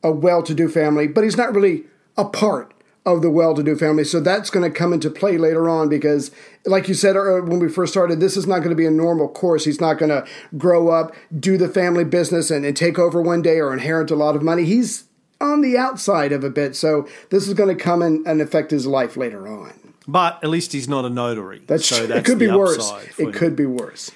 [0.03, 1.83] a well-to-do family, but he's not really
[2.17, 2.73] a part
[3.05, 4.03] of the well-to-do family.
[4.03, 6.29] So that's going to come into play later on because,
[6.65, 8.91] like you said uh, when we first started, this is not going to be a
[8.91, 9.63] normal course.
[9.63, 10.27] He's not going to
[10.57, 14.15] grow up, do the family business, and, and take over one day or inherit a
[14.15, 14.65] lot of money.
[14.65, 15.05] He's
[15.39, 18.71] on the outside of a bit, so this is going to come and, and affect
[18.71, 19.93] his life later on.
[20.07, 21.61] But at least he's not a notary.
[21.67, 22.07] That's, so it.
[22.07, 22.91] that's Could be worse.
[23.17, 23.31] It him.
[23.31, 24.11] could be worse.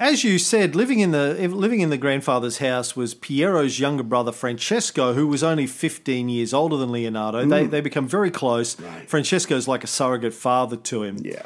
[0.00, 4.32] As you said, living in the living in the grandfather's house was Piero's younger brother
[4.32, 7.44] Francesco, who was only 15 years older than Leonardo.
[7.44, 8.76] They they become very close.
[9.06, 11.18] Francesco's like a surrogate father to him.
[11.20, 11.42] Yeah.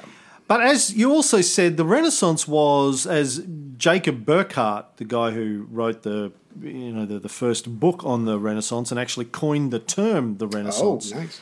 [0.47, 3.45] But as you also said, the Renaissance was, as
[3.77, 6.31] Jacob Burckhardt, the guy who wrote the
[6.63, 10.47] you know the, the first book on the Renaissance and actually coined the term the
[10.47, 11.13] Oh, Renaissance.
[11.13, 11.41] nice.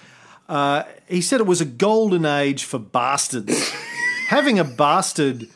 [0.49, 3.71] Uh, he said it was a golden age for bastards.
[4.29, 5.49] Having a bastard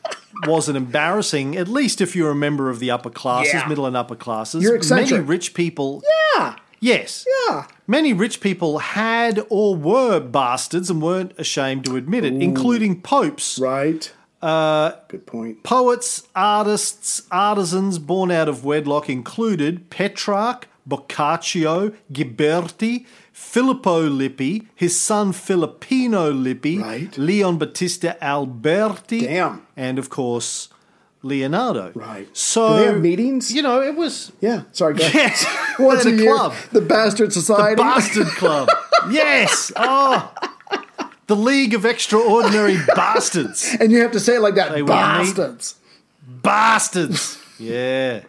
[0.47, 3.69] wasn't embarrassing, at least if you're a member of the upper classes, Yeah.
[3.69, 4.63] middle and upper classes.
[4.63, 5.11] You're eccentric.
[5.13, 6.03] Many rich people.
[6.37, 6.57] Yeah.
[6.81, 7.25] Yes.
[7.49, 7.65] Yeah.
[7.87, 13.59] Many rich people had or were bastards and weren't ashamed to admit it, including popes,
[13.59, 14.13] Right.
[14.43, 15.63] uh, Good point.
[15.63, 23.07] poets, artists, artisans born out of wedlock included Petrarch, Boccaccio, Ghiberti,
[23.39, 27.19] Filippo Lippi, his son Filippino Lippi, Right.
[27.19, 29.67] Leon Battista Alberti, Damn.
[29.77, 30.69] and of course
[31.23, 31.93] Leonardo.
[31.95, 32.29] Right.
[32.35, 33.53] So Do they have meetings?
[33.53, 34.63] You know, it was Yeah.
[34.73, 35.13] Sorry, guys.
[35.15, 35.47] yes,
[35.79, 36.55] Once a year, club.
[36.73, 37.75] the Bastard Society.
[37.77, 38.69] The Bastard Club.
[39.11, 39.71] yes.
[39.77, 40.33] Oh.
[41.27, 43.77] The League of Extraordinary Bastards.
[43.81, 44.73] and you have to say it like that.
[44.73, 45.75] They Bastards.
[46.27, 47.39] Bastards.
[47.59, 48.23] Yeah.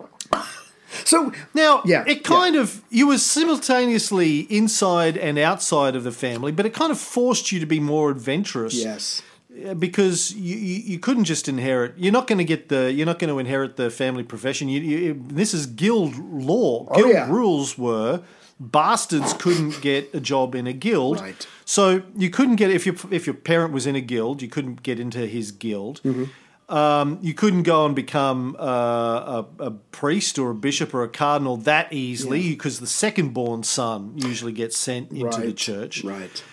[1.07, 6.51] So Now, Yeah, it kind of, you were simultaneously inside and outside of the family,
[6.51, 8.73] but it kind of forced you to be more adventurous.
[8.73, 9.21] yes.
[9.65, 11.93] uh, Because you, you, you couldn't just inherit.
[11.97, 12.91] You're not going to get the.
[12.91, 14.69] You're not going to inherit the family profession.
[14.69, 16.13] You, you, this is guild
[16.49, 16.85] law.
[16.95, 17.31] Guild Oh, yeah.
[17.31, 18.21] rules were
[18.59, 21.21] bastards couldn't get a job in a guild.
[21.21, 21.47] Right.
[21.63, 24.81] So you couldn't get if your if your parent was in a guild, you couldn't
[24.83, 26.01] get into his guild.
[26.03, 26.25] Mm-hmm.
[26.69, 31.07] Um, you couldn't go and become uh, a, a priest or a bishop or a
[31.07, 36.03] cardinal that easily because the second born son usually gets sent into the church.
[36.03, 36.43] Right.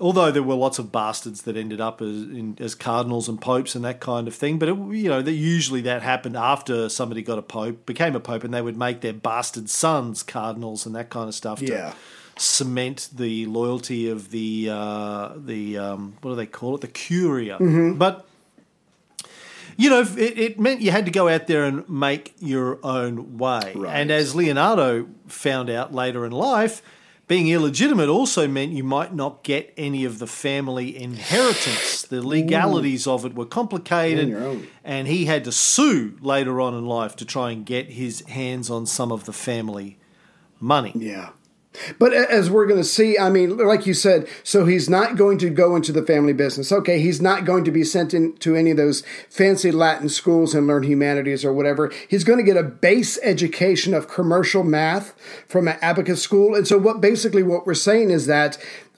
[0.00, 3.74] Although there were lots of bastards that ended up as in, as cardinals and popes
[3.74, 7.22] and that kind of thing, but it, you know that usually that happened after somebody
[7.22, 10.94] got a pope, became a pope, and they would make their bastard sons cardinals and
[10.96, 11.62] that kind of stuff.
[11.62, 11.90] Yeah.
[11.90, 11.96] To,
[12.36, 17.56] cement the loyalty of the uh, the um, what do they call it the curia
[17.58, 17.96] Mm-hmm.
[17.96, 18.26] but
[19.76, 23.38] you know it, it meant you had to go out there and make your own
[23.38, 23.94] way Right.
[23.96, 26.82] and as leonardo found out later in life
[27.26, 32.02] Being illegitimate also meant you might not get any of the family inheritance.
[32.02, 34.66] The legalities of it were complicated, On your own.
[34.84, 38.68] and he had to sue later on in life to try and get his hands
[38.68, 39.96] on some of the family
[40.60, 40.92] money.
[40.94, 41.30] Yeah.
[41.98, 45.38] But as we're going to see, I mean, like you said, so he's not going
[45.38, 46.70] to go into the family business.
[46.70, 50.66] Okay, he's not going to be sent into any of those fancy Latin schools and
[50.66, 51.92] learn humanities or whatever.
[52.08, 55.14] He's going to get a base education of commercial math
[55.48, 56.54] from an abacus school.
[56.54, 58.56] And so, what basically what we're saying is that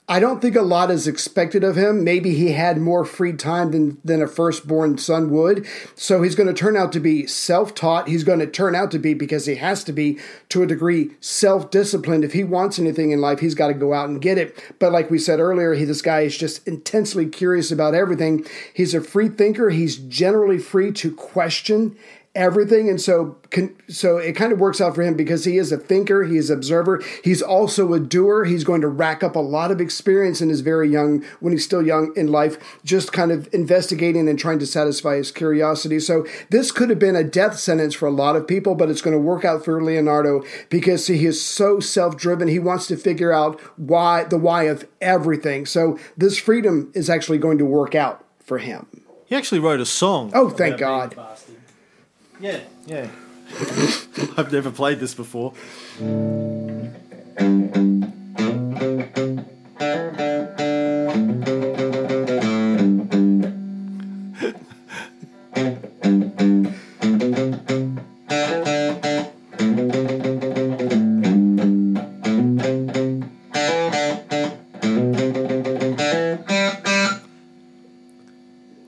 [0.09, 2.01] I don't think a lot is expected of him.
[2.01, 5.67] Maybe he had more free time than, than a firstborn son would.
[5.95, 8.07] So he's going to turn out to be self taught.
[8.07, 11.11] He's going to turn out to be, because he has to be to a degree,
[11.19, 12.23] self disciplined.
[12.23, 14.57] If he wants anything in life, he's got to go out and get it.
[14.79, 18.45] But like we said earlier, he, this guy is just intensely curious about everything.
[18.73, 19.71] He's a free thinker.
[19.71, 21.97] He's generally free to question
[22.37, 22.87] everything.
[22.89, 25.77] And so con- so it kind of works out for him because he is a
[25.77, 29.71] thinker he is observer he's also a doer he's going to rack up a lot
[29.71, 33.51] of experience in his very young when he's still young in life just kind of
[33.53, 35.99] investigating and trying to satisfy his curiosity.
[35.99, 39.01] So this could have been a death sentence for a lot of people but it's
[39.01, 42.47] going to work out for leonardo because he is so self-driven.
[42.47, 45.65] He wants to figure out why the why of everything.
[45.65, 48.87] So this freedom is actually going to work out for him.
[49.25, 50.31] He actually wrote a song.
[50.33, 51.15] Oh, thank God.
[52.39, 52.61] A bastard.
[52.87, 53.07] Yeah, yeah.
[54.37, 55.53] I've never played this before.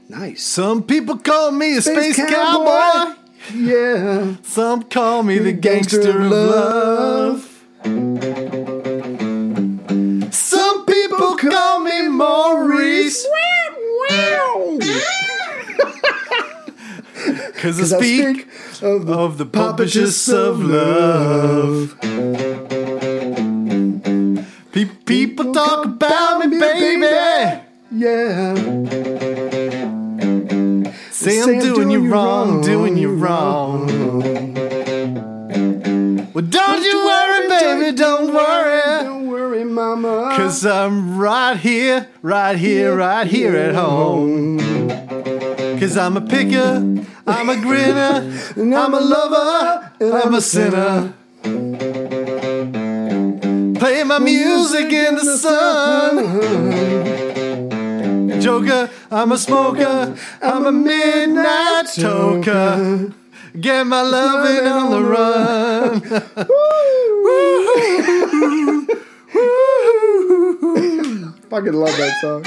[0.07, 2.65] nice Some people call me a space, Space cowboy.
[2.65, 2.88] cowboy.
[3.59, 7.45] Yeah Some call me the Gangster of love.
[10.33, 13.25] Some people call me Maurice.
[17.61, 18.47] Cause I I speak
[18.81, 21.97] of the of the publicists of love.
[24.71, 27.05] Pe- People talk about me, baby.
[27.91, 29.18] Yeah.
[31.19, 33.87] Say I'm doing you wrong, doing you wrong.
[36.33, 39.03] Well, don't you worry, baby, don't worry.
[39.03, 40.33] Don't worry, mama.
[40.37, 44.59] Cause I'm right here, right here, right here at home.
[45.77, 51.13] Cause I'm a picker, I'm a grinner, I'm a lover, and I'm a sinner.
[53.77, 57.28] Play my music in the sun.
[58.41, 63.13] Joker, I'm a smoker, I'm a midnight toker.
[63.59, 66.01] Get my loving on the run.
[71.49, 72.45] Fucking love that song.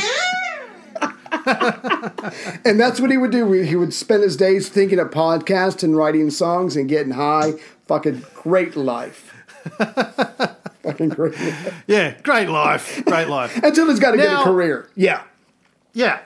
[2.65, 3.51] and that's what he would do.
[3.51, 7.55] He would spend his days thinking of podcasts and writing songs and getting high.
[7.89, 9.35] Fucking great life.
[10.83, 11.85] Fucking great life.
[11.87, 13.57] Yeah, great life, great life.
[13.63, 14.89] Until he's got to get a career.
[14.95, 15.23] Yeah.
[15.93, 16.21] Yeah.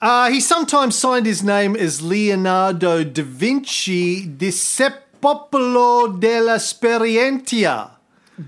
[0.00, 7.90] Uh, he sometimes signed his name as Leonardo da Vinci Discepolo della Sperientia,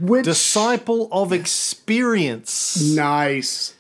[0.01, 2.81] Which disciple of experience.
[2.95, 3.75] nice.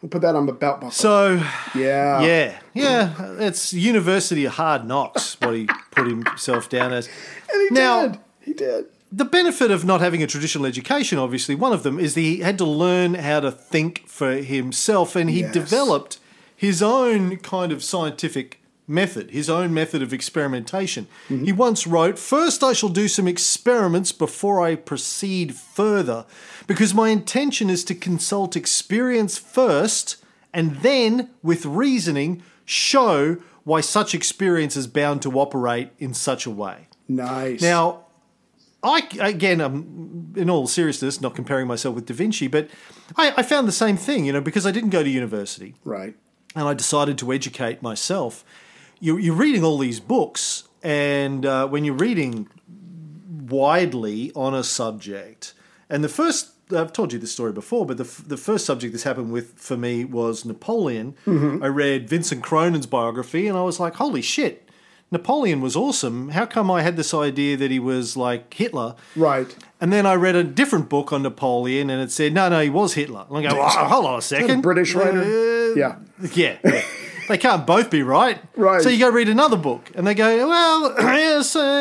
[0.00, 0.90] We'll put that on the belt buckle.
[0.92, 1.42] So,
[1.74, 2.20] yeah.
[2.22, 7.08] yeah, yeah, it's University of Hard Knocks, what he put himself down as.
[7.52, 8.18] And he Now- did.
[8.42, 8.84] He did.
[9.16, 12.40] The benefit of not having a traditional education, obviously, one of them is that he
[12.40, 15.54] had to learn how to think for himself, and he Yes.
[15.54, 16.18] developed
[16.54, 21.06] his own kind of scientific method, his own method of experimentation.
[21.30, 21.44] Mm-hmm.
[21.46, 26.26] He once wrote, First, I shall do some experiments before I proceed further,
[26.66, 30.16] because my intention is to consult experience first,
[30.52, 36.50] and then, with reasoning, show why such experience is bound to operate in such a
[36.50, 36.88] way.
[37.08, 37.62] Nice.
[37.62, 38.05] Now,
[38.86, 42.68] I again, um, in all seriousness, not comparing myself with Da Vinci, but
[43.16, 46.14] I, I found the same thing, you know, because I didn't go to university right.
[46.54, 48.44] and I decided to educate myself.
[49.00, 52.48] You, you're reading all these books, and uh, when you're reading
[53.28, 55.52] widely on a subject,
[55.90, 58.92] and the first I've told you this story before, but the, f- the first subject
[58.92, 61.14] this happened with for me was Napoleon.
[61.62, 64.65] I read Vincent Cronin's biography, and I was like, "Holy shit,
[65.12, 66.30] Napoleon was awesome!
[66.30, 69.54] How come I had this idea that he was like Hitler?" Right.
[69.80, 72.70] And then I read a different book on Napoleon, and it said, "No, no, he
[72.70, 75.20] was Hitler." And I go, oh, "Hold on a second, British writer?
[75.22, 75.96] Uh, Yeah.
[76.34, 76.58] yeah.
[76.64, 76.82] yeah.
[77.28, 78.38] they can't both be right.
[78.56, 78.82] Right.
[78.82, 81.12] So you go read another book, and they go, well, uh,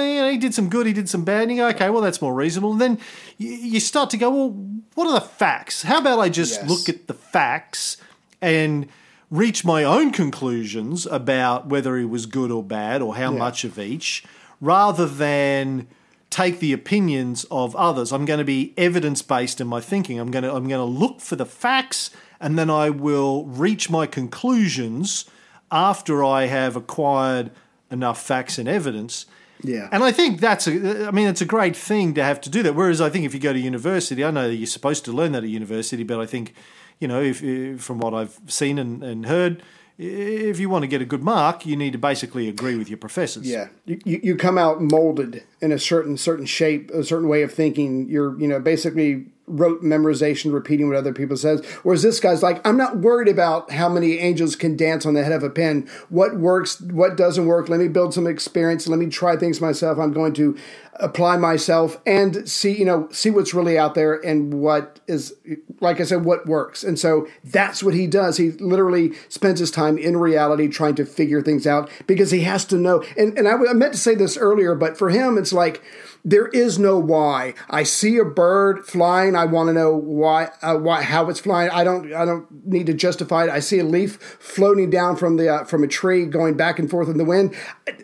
[0.04, 1.44] you know, he did some good, he did some bad.
[1.44, 2.72] And you go, okay, well, that's more reasonable.
[2.74, 3.00] And then
[3.38, 4.50] you, you start to go, well,
[4.96, 5.84] what are the facts?
[5.84, 6.70] How about I just Yes.
[6.70, 7.98] look at the facts
[8.42, 8.88] and
[9.32, 13.40] reach my own conclusions about whether he was good or bad or how Yeah.
[13.40, 14.24] much of each,
[14.62, 15.88] rather than
[16.30, 18.12] take the opinions of others.
[18.12, 20.20] I'm going to be evidence based in my thinking.
[20.20, 22.10] I'm going to I'm going to look for the facts
[22.42, 25.26] and then I will reach my conclusions
[25.72, 27.52] after I have acquired
[27.90, 29.26] enough facts and evidence.
[29.64, 29.88] Yeah.
[29.92, 32.62] And I think that's a I mean it's a great thing to have to do
[32.64, 32.76] that.
[32.76, 35.32] Whereas I think if you go to university, I know that you're supposed to learn
[35.32, 36.54] that at university, but I think
[37.00, 39.64] you know, if, if from what I've seen and, and heard,
[39.98, 42.98] if you want to get a good mark, you need to basically agree with your
[42.98, 43.48] professors.
[43.48, 47.54] Yeah, you, you come out molded in a certain certain shape, a certain way of
[47.54, 48.10] thinking.
[48.10, 51.64] You're you know basically rote memorization, repeating what other people says.
[51.84, 55.24] Whereas this guy's like, I'm not worried about how many angels can dance on the
[55.24, 55.88] head of a pin.
[56.10, 57.70] What works, what doesn't work.
[57.70, 58.88] Let me build some experience.
[58.88, 60.00] Let me try things myself.
[60.00, 60.58] I'm going to
[61.00, 65.34] apply myself and see you know see what's really out there and what is
[65.82, 66.84] like I said what works.
[66.84, 68.38] And so that's what he does.
[68.38, 72.64] He literally spends his time in reality trying to figure things out because he has
[72.66, 73.04] to know.
[73.18, 75.84] And and I, I meant to say this earlier, but for him it's like
[76.28, 77.54] there is no why.
[77.70, 79.36] I see a bird flying.
[79.36, 81.70] I want to know why, uh, why, how it's flying.
[81.70, 83.52] I don't, I don't need to justify it.
[83.52, 86.90] I see a leaf floating down from the uh, from a tree, going back and
[86.90, 87.56] forth in the wind.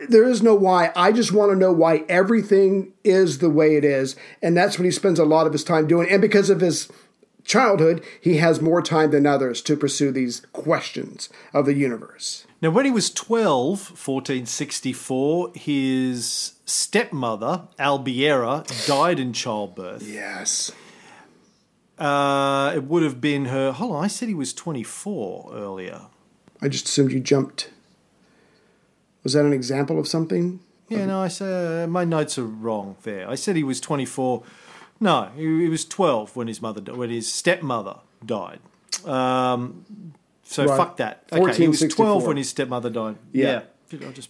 [0.08, 0.92] There is no why.
[0.96, 4.86] I just want to know why everything is the way it is, and that's what
[4.86, 6.08] he spends a lot of his time doing.
[6.08, 6.90] And because of his
[7.44, 12.46] childhood, he has more time than others to pursue these questions of the universe.
[12.62, 20.02] Now, when he was 12, 1464, his stepmother, Albiera, died in childbirth.
[20.08, 20.72] Yes.
[21.98, 23.72] Uh, it would have been her.
[23.72, 26.02] Hold on, I said he was 24 earlier.
[26.62, 27.70] I just assumed you jumped.
[29.24, 30.60] Was that an example of something?
[30.90, 33.30] Yeah, no, I said my notes are wrong there.
[33.30, 34.44] I said he was 24.
[35.00, 38.60] No, he, he was 12 when his mother, when his stepmother died.
[39.06, 39.86] Um,
[40.44, 40.78] so Right.
[40.78, 41.24] fuck that.
[41.32, 43.18] Okay, he was 12 when his stepmother died.
[43.32, 43.46] Yeah.
[43.46, 43.62] yeah.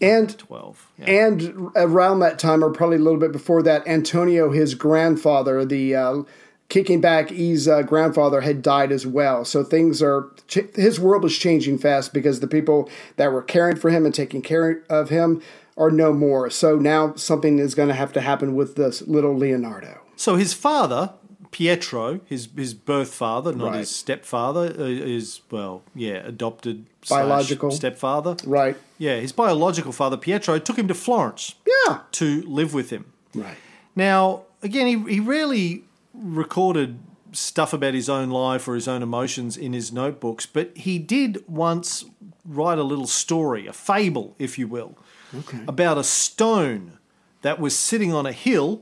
[0.01, 0.87] And- 12.
[0.97, 1.05] Yeah.
[1.05, 5.95] And around that time, or probably a little bit before that, Antonio, his grandfather, the
[5.95, 6.23] uh,
[6.69, 9.43] kicking back E's uh, grandfather, had died as well.
[9.45, 13.75] So things are, ch- his world is changing fast because the people that were caring
[13.75, 15.41] for him and taking care of him
[15.77, 16.49] are no more.
[16.49, 19.99] So now something is going to have to happen with this little Leonardo.
[20.15, 21.13] So his father,
[21.51, 23.79] Pietro, his his birth father, not Right.
[23.79, 27.71] his stepfather, uh, is well, yeah, adopted Biological.
[27.71, 28.37] stepfather.
[28.45, 28.77] Right.
[28.97, 31.99] Yeah, his biological father, Pietro, took him to Florence Yeah.
[32.13, 33.05] to live with him.
[33.35, 33.57] Right.
[33.95, 35.83] Now, again, he, he rarely
[36.13, 36.99] recorded
[37.33, 41.43] stuff about his own life or his own emotions in his notebooks, but he did
[41.47, 42.05] once
[42.45, 44.97] write a little story, a fable, if you will,
[45.37, 45.59] Okay.
[45.67, 46.93] about a stone
[47.41, 48.81] that was sitting on a hill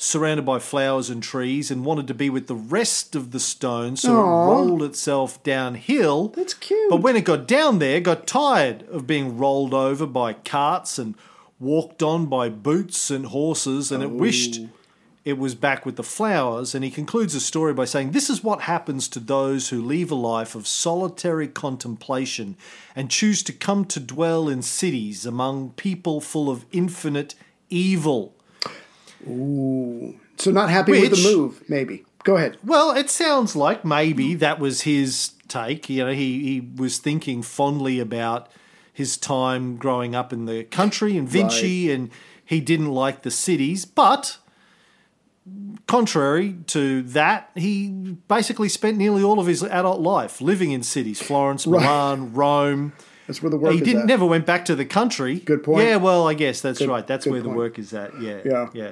[0.00, 3.96] surrounded by flowers and trees and wanted to be with the rest of the stone,
[3.96, 4.20] so Aw.
[4.20, 6.28] it rolled itself downhill.
[6.28, 6.88] That's cute.
[6.88, 11.16] But when it got down there, got tired of being rolled over by carts and
[11.58, 14.68] walked on by boots and horses, and it wished oh.
[15.24, 16.76] it was back with the flowers.
[16.76, 20.12] And he concludes the story by saying, This is what happens to those who leave
[20.12, 22.56] a life of solitary contemplation
[22.94, 27.34] and choose to come to dwell in cities among people full of infinite
[27.68, 28.36] evil.
[29.24, 32.04] So not happy with the move, maybe.
[32.24, 32.58] Go ahead.
[32.64, 35.88] Well, it sounds like maybe that was his take.
[35.88, 38.48] You know, he, he was thinking fondly about
[38.92, 42.10] his time growing up in the country and Vinci, and
[42.44, 43.84] he didn't like the cities.
[43.84, 44.38] But
[45.86, 47.88] contrary to that, he
[48.28, 51.80] basically spent nearly all of his adult life living in cities: Florence, Right.
[51.80, 52.92] Milan, Rome.
[53.28, 54.06] That's where the work He is didn't at.
[54.08, 55.38] never went back to the country.
[55.38, 55.86] Good point.
[55.86, 57.06] Yeah, well, I guess that's right.
[57.06, 58.20] That's good where the work is at.
[58.20, 58.68] Yeah, Yeah.
[58.72, 58.84] yeah.
[58.84, 58.90] yeah.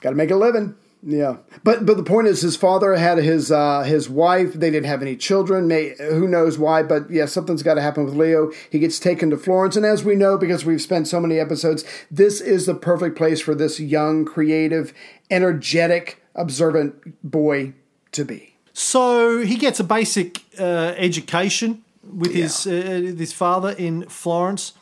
[0.00, 0.76] Got to make a living.
[1.06, 4.54] Yeah, but but the point is, his father had his uh, his wife.
[4.54, 5.68] They didn't have any children.
[5.68, 6.82] May, who knows why?
[6.82, 8.50] But yeah, something's got to happen with Leo.
[8.70, 11.84] He gets taken to Florence, and as we know, because we've spent so many episodes,
[12.10, 14.94] this is the perfect place for this young, creative,
[15.30, 17.74] energetic, observant boy
[18.12, 18.54] to be.
[18.72, 24.72] So he gets a basic uh, education with his uh, his father in Florence.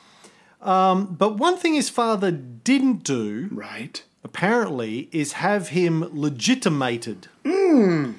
[0.60, 4.04] Um, but one thing his father didn't do, Right.
[4.22, 8.14] apparently, is have him legitimated, Maybe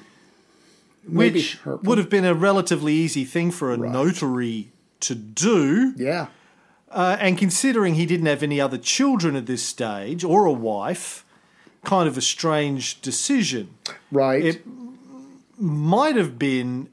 [1.40, 5.94] which would have been a relatively easy thing for a notary to do.
[5.96, 6.26] Yeah.
[6.90, 11.24] Uh, and considering he didn't have any other children at this stage or a wife,
[11.82, 13.70] kind of a strange decision.
[14.12, 14.44] Right.
[14.44, 14.62] It
[15.58, 16.88] might have been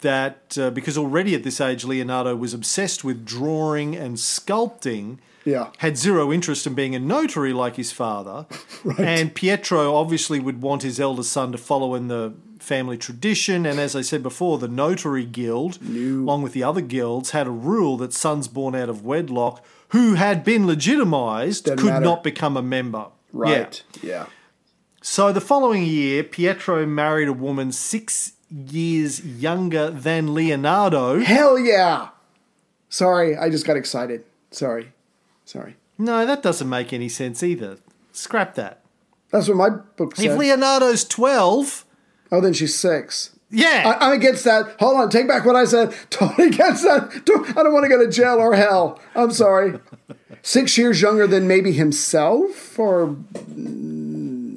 [0.00, 5.70] that uh, because already at this age Leonardo was obsessed with drawing and sculpting, Yeah.
[5.78, 8.46] had zero interest in being a notary like his father,
[8.98, 13.64] and Pietro obviously would want his eldest son to follow in the family tradition.
[13.66, 17.50] And as I said before, the notary guild, along with the other guilds, had a
[17.50, 22.04] rule that sons born out of wedlock who had been legitimized Doesn't could matter.
[22.04, 23.06] not become a member.
[23.32, 23.40] Yeah.
[23.40, 23.82] Right.
[24.02, 24.26] Yeah.
[25.00, 31.20] So the following year, Pietro married a woman six years younger than Leonardo.
[31.20, 32.08] Hell yeah.
[32.88, 34.24] Sorry, I just got excited.
[34.50, 34.92] Sorry.
[35.44, 35.76] Sorry.
[35.98, 37.78] No, that doesn't make any sense either.
[38.12, 38.82] Scrap that.
[39.30, 40.26] That's what my book says.
[40.26, 40.38] If.
[40.38, 41.84] Leonardo's 12,
[42.32, 43.36] oh, then she's six.
[43.50, 43.96] yeah.
[44.00, 44.76] I, I'm against that.
[44.78, 45.94] Hold on, take back what I said.
[46.10, 47.10] Totally against that.
[47.56, 49.00] I don't want to go to jail or hell.
[49.14, 49.78] I'm sorry.
[50.42, 53.16] Six years younger than maybe himself, or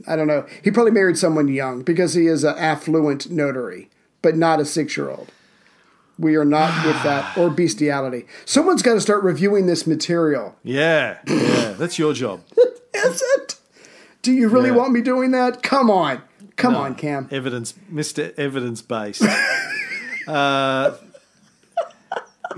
[0.10, 0.46] I don't know.
[0.64, 3.90] He probably married someone young because he is an affluent notary,
[4.22, 5.32] but not a six-year-old.
[6.18, 8.26] We are not with that or bestiality.
[8.46, 10.56] Someone's got to start reviewing this material.
[10.64, 11.20] yeah.
[11.28, 11.74] Yeah.
[11.78, 12.42] That's your job.
[12.94, 13.56] Is it?
[14.22, 14.76] Do you really Yeah.
[14.76, 15.64] want me doing that?
[15.64, 16.22] Come on,
[16.58, 17.30] come on, Cam.
[17.32, 18.38] Evidence, Mr.
[18.38, 19.24] Evidence based.
[20.28, 20.92] uh,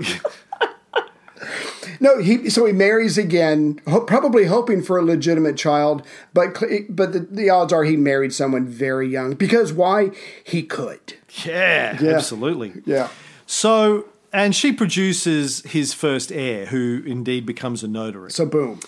[2.02, 6.82] No, he so he marries again, ho- probably hoping for a legitimate child, but cl-
[6.90, 10.10] but the, the odds are he married someone very young because why
[10.44, 11.14] he could.
[11.44, 12.10] yeah, Yeah.
[12.16, 12.72] absolutely.
[12.84, 13.08] Yeah,
[13.46, 18.30] So, and she produces his first heir, who indeed becomes a notary.
[18.32, 18.80] so boom.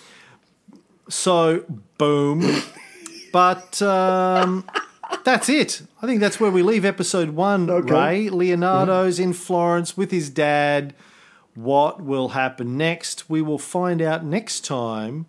[1.09, 1.63] So,
[1.97, 2.43] boom.
[3.31, 4.65] but um,
[5.23, 5.81] that's it.
[6.01, 7.93] I think that's where we leave episode one, Okay.
[7.93, 8.29] Ray.
[8.29, 10.93] Leonardo's in Florence with his dad.
[11.55, 13.29] What will happen next?
[13.29, 15.25] We will find out next time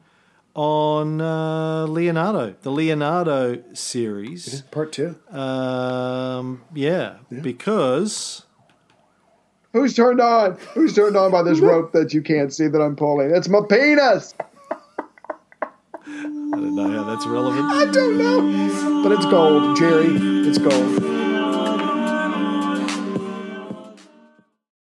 [0.54, 4.62] on uh, Leonardo, the Leonardo series.
[4.72, 5.14] Part two.
[5.30, 8.44] Um, yeah, because.
[9.72, 10.58] Who's turned on?
[10.74, 13.30] Who's turned on by this rope that you can't see that I'm pulling?
[13.34, 14.34] It's my penis.
[16.08, 17.66] I don't know how that's relevant.
[17.66, 20.06] I don't know, but it's gold, Jerry.
[20.48, 21.15] It's gold.